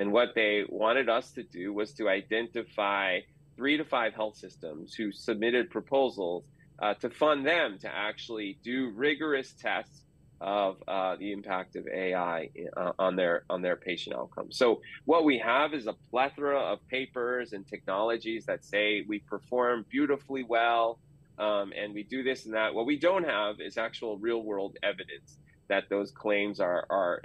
and 0.00 0.12
what 0.12 0.34
they 0.34 0.64
wanted 0.66 1.10
us 1.10 1.30
to 1.32 1.42
do 1.42 1.74
was 1.74 1.92
to 1.92 2.08
identify 2.08 3.20
three 3.54 3.76
to 3.76 3.84
five 3.84 4.14
health 4.14 4.34
systems 4.34 4.94
who 4.94 5.12
submitted 5.12 5.68
proposals 5.68 6.44
uh, 6.80 6.94
to 6.94 7.10
fund 7.10 7.46
them 7.46 7.78
to 7.80 7.88
actually 7.88 8.58
do 8.62 8.90
rigorous 8.94 9.52
tests 9.52 10.02
of 10.40 10.82
uh, 10.88 11.16
the 11.16 11.32
impact 11.32 11.76
of 11.76 11.86
AI 11.86 12.48
uh, 12.76 12.92
on 12.98 13.14
their 13.14 13.44
on 13.50 13.60
their 13.60 13.76
patient 13.76 14.16
outcomes. 14.16 14.56
So 14.56 14.80
what 15.04 15.24
we 15.24 15.38
have 15.38 15.74
is 15.74 15.86
a 15.86 15.94
plethora 16.10 16.58
of 16.58 16.78
papers 16.88 17.52
and 17.52 17.66
technologies 17.66 18.46
that 18.46 18.64
say 18.64 19.04
we 19.06 19.18
perform 19.18 19.84
beautifully 19.90 20.42
well, 20.42 20.98
um, 21.38 21.72
and 21.76 21.92
we 21.92 22.04
do 22.04 22.22
this 22.22 22.46
and 22.46 22.54
that. 22.54 22.74
What 22.74 22.86
we 22.86 22.98
don't 22.98 23.24
have 23.24 23.60
is 23.60 23.76
actual 23.76 24.16
real 24.16 24.42
world 24.42 24.76
evidence 24.82 25.36
that 25.68 25.84
those 25.90 26.10
claims 26.10 26.58
are 26.58 26.86
are 26.88 27.20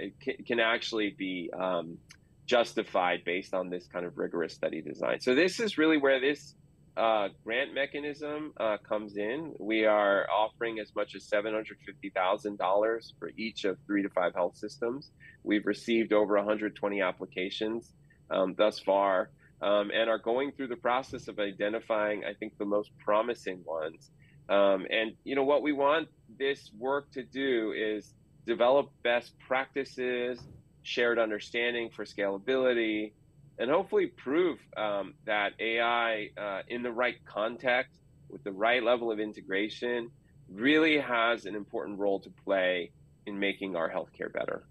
can 0.46 0.60
actually 0.60 1.14
be 1.16 1.50
um, 1.58 1.96
justified 2.44 3.24
based 3.24 3.54
on 3.54 3.70
this 3.70 3.86
kind 3.86 4.04
of 4.04 4.18
rigorous 4.18 4.52
study 4.52 4.82
design. 4.82 5.20
So 5.20 5.34
this 5.34 5.58
is 5.58 5.78
really 5.78 5.96
where 5.96 6.20
this 6.20 6.54
uh, 6.96 7.28
grant 7.44 7.74
mechanism 7.74 8.52
uh, 8.58 8.78
comes 8.88 9.16
in. 9.16 9.54
We 9.58 9.84
are 9.84 10.26
offering 10.30 10.78
as 10.78 10.94
much 10.96 11.14
as 11.14 11.28
$750,000 11.28 13.12
for 13.18 13.30
each 13.36 13.64
of 13.64 13.76
three 13.86 14.02
to 14.02 14.08
five 14.08 14.34
health 14.34 14.56
systems. 14.56 15.10
We've 15.42 15.66
received 15.66 16.12
over 16.12 16.36
120 16.36 17.02
applications 17.02 17.92
um, 18.30 18.54
thus 18.56 18.78
far 18.78 19.30
um, 19.60 19.90
and 19.90 20.08
are 20.08 20.18
going 20.18 20.52
through 20.52 20.68
the 20.68 20.76
process 20.76 21.28
of 21.28 21.38
identifying, 21.38 22.24
I 22.24 22.32
think, 22.32 22.56
the 22.58 22.64
most 22.64 22.90
promising 23.04 23.62
ones. 23.66 24.10
Um, 24.48 24.86
and, 24.90 25.12
you 25.24 25.34
know, 25.34 25.44
what 25.44 25.62
we 25.62 25.72
want 25.72 26.08
this 26.38 26.70
work 26.78 27.10
to 27.12 27.22
do 27.22 27.74
is 27.76 28.14
develop 28.46 28.90
best 29.02 29.32
practices, 29.46 30.40
shared 30.82 31.18
understanding 31.18 31.90
for 31.94 32.04
scalability, 32.04 33.12
and 33.58 33.70
hopefully 33.70 34.06
prove 34.06 34.58
um, 34.76 35.14
that 35.24 35.52
AI 35.58 36.30
uh, 36.36 36.62
in 36.68 36.82
the 36.82 36.92
right 36.92 37.16
context 37.24 38.00
with 38.28 38.42
the 38.44 38.52
right 38.52 38.82
level 38.82 39.10
of 39.10 39.20
integration 39.20 40.10
really 40.48 40.98
has 40.98 41.46
an 41.46 41.54
important 41.54 41.98
role 41.98 42.20
to 42.20 42.30
play 42.44 42.90
in 43.26 43.38
making 43.38 43.76
our 43.76 43.90
healthcare 43.90 44.32
better. 44.32 44.64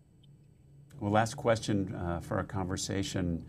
Well, 1.00 1.12
last 1.12 1.36
question 1.36 1.94
uh, 1.94 2.22
for 2.22 2.38
our 2.38 2.44
conversation. 2.44 3.46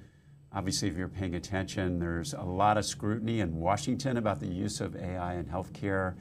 Obviously, 0.53 0.88
if 0.88 0.96
you're 0.96 1.09
paying 1.09 1.35
attention, 1.35 1.99
there's 1.99 2.35
a 2.35 2.42
lot 2.42 2.77
of 2.77 2.85
scrutiny 2.85 3.40
in 3.40 3.57
Washington 3.57 4.16
about 4.16 4.40
the 4.40 4.49
use 4.49 4.81
of 4.81 4.96
AI 4.96 5.37
in 5.37 5.44
healthcare. 5.44 6.16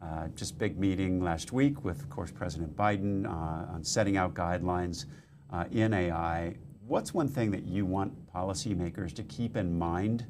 Uh, 0.00 0.28
just 0.36 0.58
big 0.58 0.78
meeting 0.78 1.20
last 1.22 1.52
week 1.52 1.82
with, 1.82 2.00
of 2.00 2.10
course, 2.10 2.30
President 2.30 2.76
Biden 2.76 3.26
uh, 3.26 3.72
on 3.72 3.82
setting 3.82 4.16
out 4.16 4.34
guidelines 4.34 5.06
uh, 5.52 5.64
in 5.72 5.94
AI. 5.94 6.54
What's 6.86 7.12
one 7.12 7.26
thing 7.26 7.50
that 7.50 7.64
you 7.64 7.84
want 7.84 8.32
policymakers 8.32 9.12
to 9.14 9.24
keep 9.24 9.56
in 9.56 9.76
mind 9.76 10.24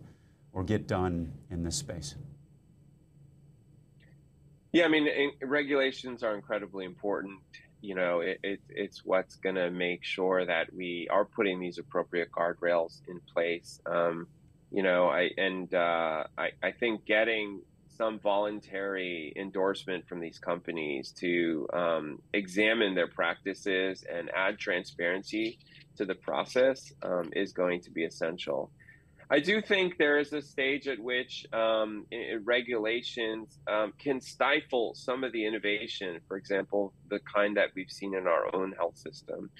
or 0.55 0.65
get 0.65 0.87
done 0.87 1.33
in 1.51 1.63
this 1.63 1.77
space? 1.77 2.15
Yeah, 4.73 4.87
I 4.87 4.89
mean, 4.89 5.07
regulations 5.43 6.23
are 6.23 6.35
incredibly 6.35 6.87
important. 6.87 7.41
You 7.83 7.95
know, 7.95 8.21
it, 8.21 8.39
it, 8.43 8.61
it's 8.71 9.05
what's 9.05 9.37
going 9.37 9.57
to 9.57 9.71
make 9.71 10.03
sure 10.03 10.47
that 10.47 10.73
we 10.73 11.09
are 11.11 11.27
putting 11.27 11.61
these 11.61 11.77
appropriate 11.77 12.31
guardrails 12.33 13.03
in 13.07 13.21
place. 13.33 13.81
Um, 13.85 14.27
you 14.71 14.83
know, 14.83 15.09
I 15.09 15.31
and 15.37 15.73
uh, 15.75 16.25
I, 16.39 16.51
I 16.63 16.73
think 16.73 17.05
getting 17.05 17.61
some 17.97 18.19
voluntary 18.19 19.33
endorsement 19.37 20.07
from 20.09 20.21
these 20.21 20.39
companies 20.39 21.13
to 21.19 21.67
um, 21.73 22.19
examine 22.33 22.95
their 22.95 23.09
practices 23.09 24.05
and 24.11 24.31
add 24.35 24.59
transparency 24.59 25.59
to 25.97 26.05
the 26.05 26.15
process 26.15 26.93
um, 27.03 27.31
is 27.35 27.53
going 27.53 27.81
to 27.83 27.91
be 27.91 28.05
essential. 28.05 28.71
I 29.29 29.41
do 29.41 29.61
think 29.61 29.99
there 29.99 30.19
is 30.19 30.33
a 30.33 30.41
stage 30.41 30.87
at 30.87 31.01
which 31.01 31.47
um, 31.53 32.07
regulations 32.45 33.59
um, 33.67 33.93
can 33.99 34.21
stifle 34.21 34.95
some 34.95 35.25
of 35.25 35.33
the 35.33 35.45
innovation, 35.45 36.21
for 36.29 36.37
example, 36.37 36.93
the 37.11 37.19
kind 37.35 37.57
that 37.57 37.71
we've 37.75 37.91
seen 37.91 38.15
in 38.15 38.29
our 38.29 38.55
own 38.55 38.73
health 38.73 38.97
system. 38.97 39.51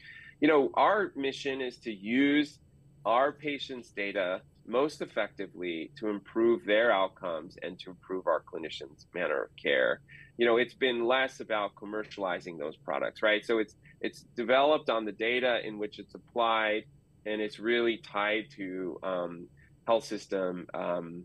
You 0.41 0.47
know, 0.47 0.71
our 0.75 1.13
mission 1.17 1.61
is 1.61 1.79
to 1.79 1.93
use 1.93 2.61
our 3.05 3.33
patients' 3.33 3.91
data 3.91 4.43
most 4.69 5.01
effectively 5.01 5.91
to 5.97 6.09
improve 6.09 6.65
their 6.65 6.93
outcomes 6.93 7.57
and 7.63 7.79
to 7.81 7.91
improve 7.91 8.27
our 8.27 8.43
clinicians' 8.43 9.07
manner 9.15 9.45
of 9.45 9.51
care. 9.61 10.01
You 10.39 10.47
know, 10.47 10.59
it's 10.59 10.75
been 10.75 11.07
less 11.07 11.41
about 11.41 11.75
commercializing 11.75 12.59
those 12.59 12.77
products, 12.77 13.23
right? 13.23 13.45
So 13.45 13.59
it's 13.59 13.75
it's 14.01 14.25
developed 14.37 14.91
on 14.91 15.05
the 15.05 15.13
data 15.13 15.61
in 15.67 15.79
which 15.79 15.99
it's 15.99 16.15
applied, 16.15 16.85
and 17.25 17.41
it's 17.41 17.59
really 17.59 17.99
tied 17.99 18.45
to 18.57 18.99
um, 19.03 19.49
health 19.87 20.05
system 20.05 20.67
um, 20.75 21.25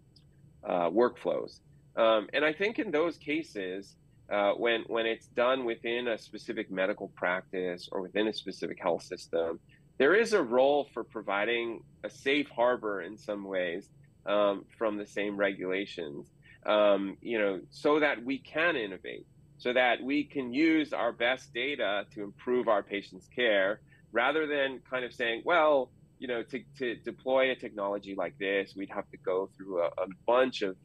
uh, 0.63 0.89
workflows. 0.89 1.59
Um, 1.95 2.29
and 2.33 2.45
I 2.45 2.53
think 2.53 2.79
in 2.79 2.91
those 2.91 3.17
cases, 3.17 3.95
uh, 4.31 4.53
when 4.53 4.83
when 4.87 5.05
it's 5.05 5.27
done 5.27 5.65
within 5.65 6.07
a 6.07 6.17
specific 6.17 6.71
medical 6.71 7.09
practice 7.09 7.89
or 7.91 8.01
within 8.01 8.27
a 8.27 8.33
specific 8.33 8.79
health 8.81 9.03
system, 9.03 9.59
there 9.97 10.15
is 10.15 10.33
a 10.33 10.41
role 10.41 10.87
for 10.93 11.03
providing 11.03 11.81
a 12.03 12.09
safe 12.09 12.47
harbor 12.49 13.01
in 13.01 13.17
some 13.17 13.43
ways 13.43 13.89
um, 14.25 14.65
from 14.77 14.97
the 14.97 15.05
same 15.05 15.35
regulations, 15.35 16.27
um, 16.65 17.17
you 17.21 17.37
know, 17.37 17.59
so 17.69 17.99
that 17.99 18.23
we 18.23 18.37
can 18.37 18.75
innovate, 18.75 19.25
so 19.61 19.71
that 19.73 20.01
we 20.01 20.23
can 20.23 20.51
use 20.51 20.91
our 20.91 21.11
best 21.11 21.53
data 21.53 22.05
to 22.15 22.23
improve 22.23 22.67
our 22.67 22.81
patients' 22.81 23.29
care, 23.35 23.79
rather 24.11 24.47
than 24.47 24.81
kind 24.89 25.05
of 25.05 25.13
saying, 25.13 25.43
well, 25.45 25.91
you 26.17 26.27
know, 26.27 26.41
to, 26.41 26.63
to 26.79 26.95
deploy 26.95 27.51
a 27.51 27.55
technology 27.55 28.15
like 28.17 28.35
this, 28.39 28.73
we'd 28.75 28.89
have 28.89 29.07
to 29.11 29.17
go 29.17 29.51
through 29.55 29.83
a, 29.83 29.85
a 29.85 30.07
bunch 30.25 30.63
of 30.63 30.75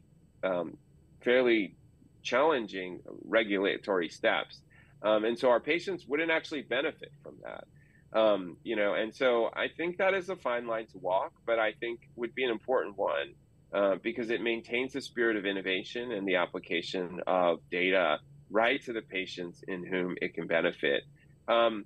um, 0.43 0.77
fairly 1.23 1.75
challenging 2.21 2.99
regulatory 3.25 4.09
steps. 4.09 4.61
Um, 5.01 5.25
and 5.25 5.39
so 5.39 5.49
our 5.49 5.59
patients 5.59 6.05
wouldn't 6.07 6.29
actually 6.29 6.61
benefit 6.61 7.11
from 7.23 7.33
that. 7.43 7.63
Um, 8.13 8.57
you 8.63 8.75
know, 8.75 8.93
and 8.93 9.13
so 9.15 9.49
I 9.55 9.69
think 9.75 9.97
that 9.97 10.13
is 10.13 10.29
a 10.29 10.35
fine 10.35 10.67
line 10.67 10.85
to 10.91 10.99
walk, 10.99 11.33
but 11.47 11.57
I 11.57 11.71
think 11.79 12.01
would 12.15 12.35
be 12.35 12.43
an 12.43 12.51
important 12.51 12.95
one 12.95 13.33
uh, 13.73 13.95
because 14.03 14.29
it 14.29 14.41
maintains 14.41 14.93
the 14.93 15.01
spirit 15.01 15.35
of 15.35 15.47
innovation 15.47 16.11
and 16.11 16.27
the 16.27 16.35
application 16.35 17.21
of 17.25 17.59
data 17.71 18.19
right 18.49 18.83
to 18.83 18.93
the 18.93 19.01
patients 19.01 19.63
in 19.67 19.85
whom 19.85 20.15
it 20.21 20.33
can 20.33 20.47
benefit. 20.47 21.03
Um, 21.47 21.85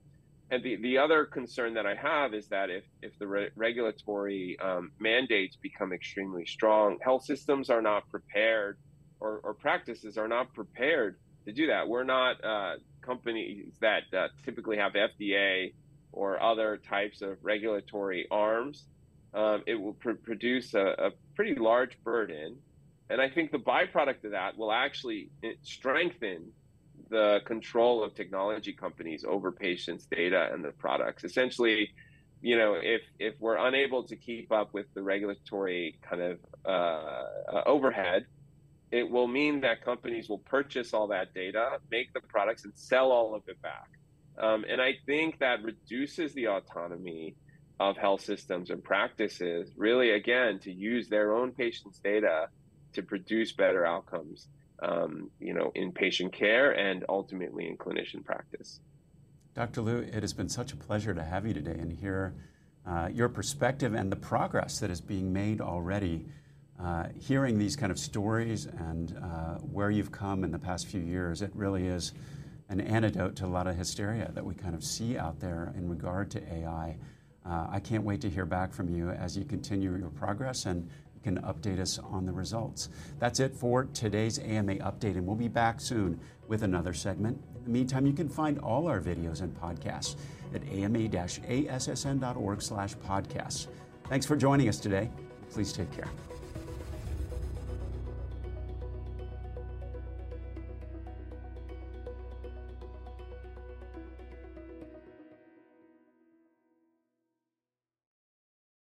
and 0.50 0.62
the, 0.63 0.76
the 0.78 0.97
other 0.97 1.26
concern 1.26 1.76
that 1.76 1.86
I 1.86 1.95
have 1.95 2.34
is 2.34 2.47
that 2.50 2.69
if, 2.69 2.84
if 3.02 3.17
the 3.19 3.28
re- 3.28 3.50
regulatory 3.56 4.58
um, 4.60 4.91
mandates 5.00 5.56
become 5.56 5.93
extremely 5.93 6.45
strong, 6.45 6.97
health 7.02 7.24
systems 7.24 7.69
are 7.69 7.82
not 7.82 8.10
prepared 8.10 8.78
or, 9.21 9.39
or 9.43 9.54
practices 9.54 10.17
are 10.17 10.28
not 10.28 10.54
prepared 10.54 11.17
to 11.45 11.54
do 11.54 11.67
that. 11.67 11.88
We're 11.88 12.04
not 12.04 12.43
uh, 12.43 12.74
companies 13.02 13.74
that 13.80 14.04
uh, 14.15 14.28
typically 14.43 14.78
have 14.78 14.93
FDA 14.93 15.74
or 16.12 16.41
other 16.41 16.78
types 16.78 17.21
of 17.21 17.38
regulatory 17.41 18.28
arms. 18.30 18.86
Um, 19.34 19.63
it 19.65 19.76
will 19.76 19.93
pr- 19.93 20.12
produce 20.12 20.74
a, 20.74 20.86
a 20.86 21.10
pretty 21.36 21.56
large 21.56 21.97
burden. 22.04 22.58
And 23.12 23.21
I 23.21 23.30
think 23.30 23.52
the 23.52 23.60
byproduct 23.60 24.24
of 24.24 24.32
that 24.32 24.58
will 24.58 24.71
actually 24.71 25.30
eh, 25.43 25.54
strengthen 25.63 26.54
the 27.10 27.41
control 27.45 28.04
of 28.04 28.15
technology 28.15 28.71
companies 28.71 29.26
over 29.28 29.52
patients' 29.52 30.06
data 30.06 30.50
and 30.54 30.63
the 30.63 30.71
products. 30.71 31.26
Essentially, 31.26 31.91
you 32.41 32.58
know, 32.58 32.76
if 32.82 33.02
if 33.19 33.36
we're 33.39 33.58
unable 33.58 34.04
to 34.04 34.15
keep 34.15 34.52
up 34.52 34.74
with 34.74 34.86
the 34.93 35.04
regulatory 35.04 36.00
kind 36.02 36.21
of 36.21 36.39
uh, 36.65 36.69
uh, 36.69 37.63
overhead, 37.65 38.26
it 38.91 39.10
will 39.12 39.28
mean 39.28 39.60
that 39.62 39.84
companies 39.84 40.30
will 40.30 40.39
purchase 40.39 40.93
all 40.93 41.08
that 41.08 41.34
data, 41.34 41.80
make 41.91 42.13
the 42.13 42.21
products, 42.21 42.63
and 42.63 42.74
sell 42.76 43.12
all 43.12 43.36
of 43.36 43.43
it 43.47 43.62
back. 43.62 43.89
Um, 44.38 44.63
and 44.69 44.82
I 44.82 44.93
think 45.06 45.39
that 45.39 45.62
reduces 45.63 46.34
the 46.34 46.47
autonomy 46.47 47.36
of 47.78 47.97
health 47.97 48.21
systems 48.21 48.69
and 48.69 48.82
practices, 48.82 49.69
really, 49.76 50.12
again, 50.12 50.60
to 50.60 50.71
use 50.71 51.10
their 51.10 51.36
own 51.36 51.52
patients' 51.52 52.00
data 52.00 52.47
to 52.93 53.04
produce 53.04 53.51
better 53.51 53.86
outcomes 53.86 54.47
um, 54.82 55.30
you 55.39 55.54
know, 55.54 55.71
in 55.75 55.91
patient 55.91 56.34
care 56.34 56.71
and 56.71 57.06
ultimately 57.08 57.67
in 57.67 57.77
clinician 57.77 58.23
practice. 58.23 58.80
Dr. 59.54 59.82
Liu, 59.82 59.97
it 59.97 60.21
has 60.21 60.34
been 60.34 60.49
such 60.49 60.73
a 60.73 60.75
pleasure 60.75 61.13
to 61.13 61.23
have 61.23 61.45
you 61.45 61.54
today 61.54 61.77
and 61.77 61.91
hear 61.91 62.34
uh, 62.88 63.10
your 63.12 63.30
perspective 63.30 63.93
and 63.93 64.12
the 64.12 64.15
progress 64.15 64.80
that 64.80 64.89
is 64.89 65.01
being 65.01 65.32
made 65.32 65.62
already. 65.62 66.25
Uh, 66.80 67.10
hearing 67.19 67.60
these 67.60 67.75
kind 67.75 67.91
of 67.91 67.99
stories 67.99 68.65
and 68.65 69.15
uh, 69.21 69.56
where 69.58 69.91
you've 69.91 70.12
come 70.12 70.43
in 70.43 70.51
the 70.51 70.58
past 70.58 70.88
few 70.88 71.01
years, 71.01 71.43
it 71.43 71.51
really 71.54 71.86
is 71.86 72.13
an 72.69 72.82
antidote 72.82 73.36
to 73.36 73.45
a 73.45 73.47
lot 73.47 73.67
of 73.67 73.75
hysteria 73.75 74.32
that 74.34 74.43
we 74.43 74.56
kind 74.56 74.73
of 74.73 74.84
see 74.84 75.15
out 75.15 75.39
there 75.39 75.73
in 75.77 75.88
regard 75.88 76.32
to 76.32 76.41
AI. 76.51 76.97
Uh, 77.45 77.67
I 77.69 77.80
can't 77.80 78.04
wait 78.04 78.21
to 78.21 78.30
hear 78.30 78.45
back 78.45 78.73
from 78.73 78.89
you 78.89 79.12
as 79.12 79.38
you 79.38 79.45
continue 79.45 79.95
your 79.95 80.10
progress 80.10 80.65
and 80.65 80.89
can 81.23 81.39
update 81.41 81.79
us 81.79 81.99
on 81.99 82.25
the 82.25 82.31
results. 82.31 82.89
That's 83.19 83.39
it 83.39 83.55
for 83.55 83.86
today's 83.86 84.39
AMA 84.39 84.75
update, 84.75 85.17
and 85.17 85.25
we'll 85.25 85.36
be 85.36 85.47
back 85.47 85.79
soon 85.79 86.19
with 86.47 86.63
another 86.63 86.93
segment. 86.93 87.41
In 87.57 87.63
the 87.65 87.69
meantime, 87.69 88.05
you 88.05 88.13
can 88.13 88.29
find 88.29 88.60
all 88.60 88.88
our 88.88 88.99
videos 88.99 89.41
and 89.41 89.55
podcasts 89.60 90.15
at 90.53 90.62
ama-assn.org 90.71 92.62
slash 92.62 92.95
podcasts. 92.95 93.67
Thanks 94.10 94.25
for 94.25 94.36
joining 94.36 94.67
us 94.67 94.79
today. 94.79 95.10
Please 95.49 95.71
take 95.71 95.91
care. 95.91 96.10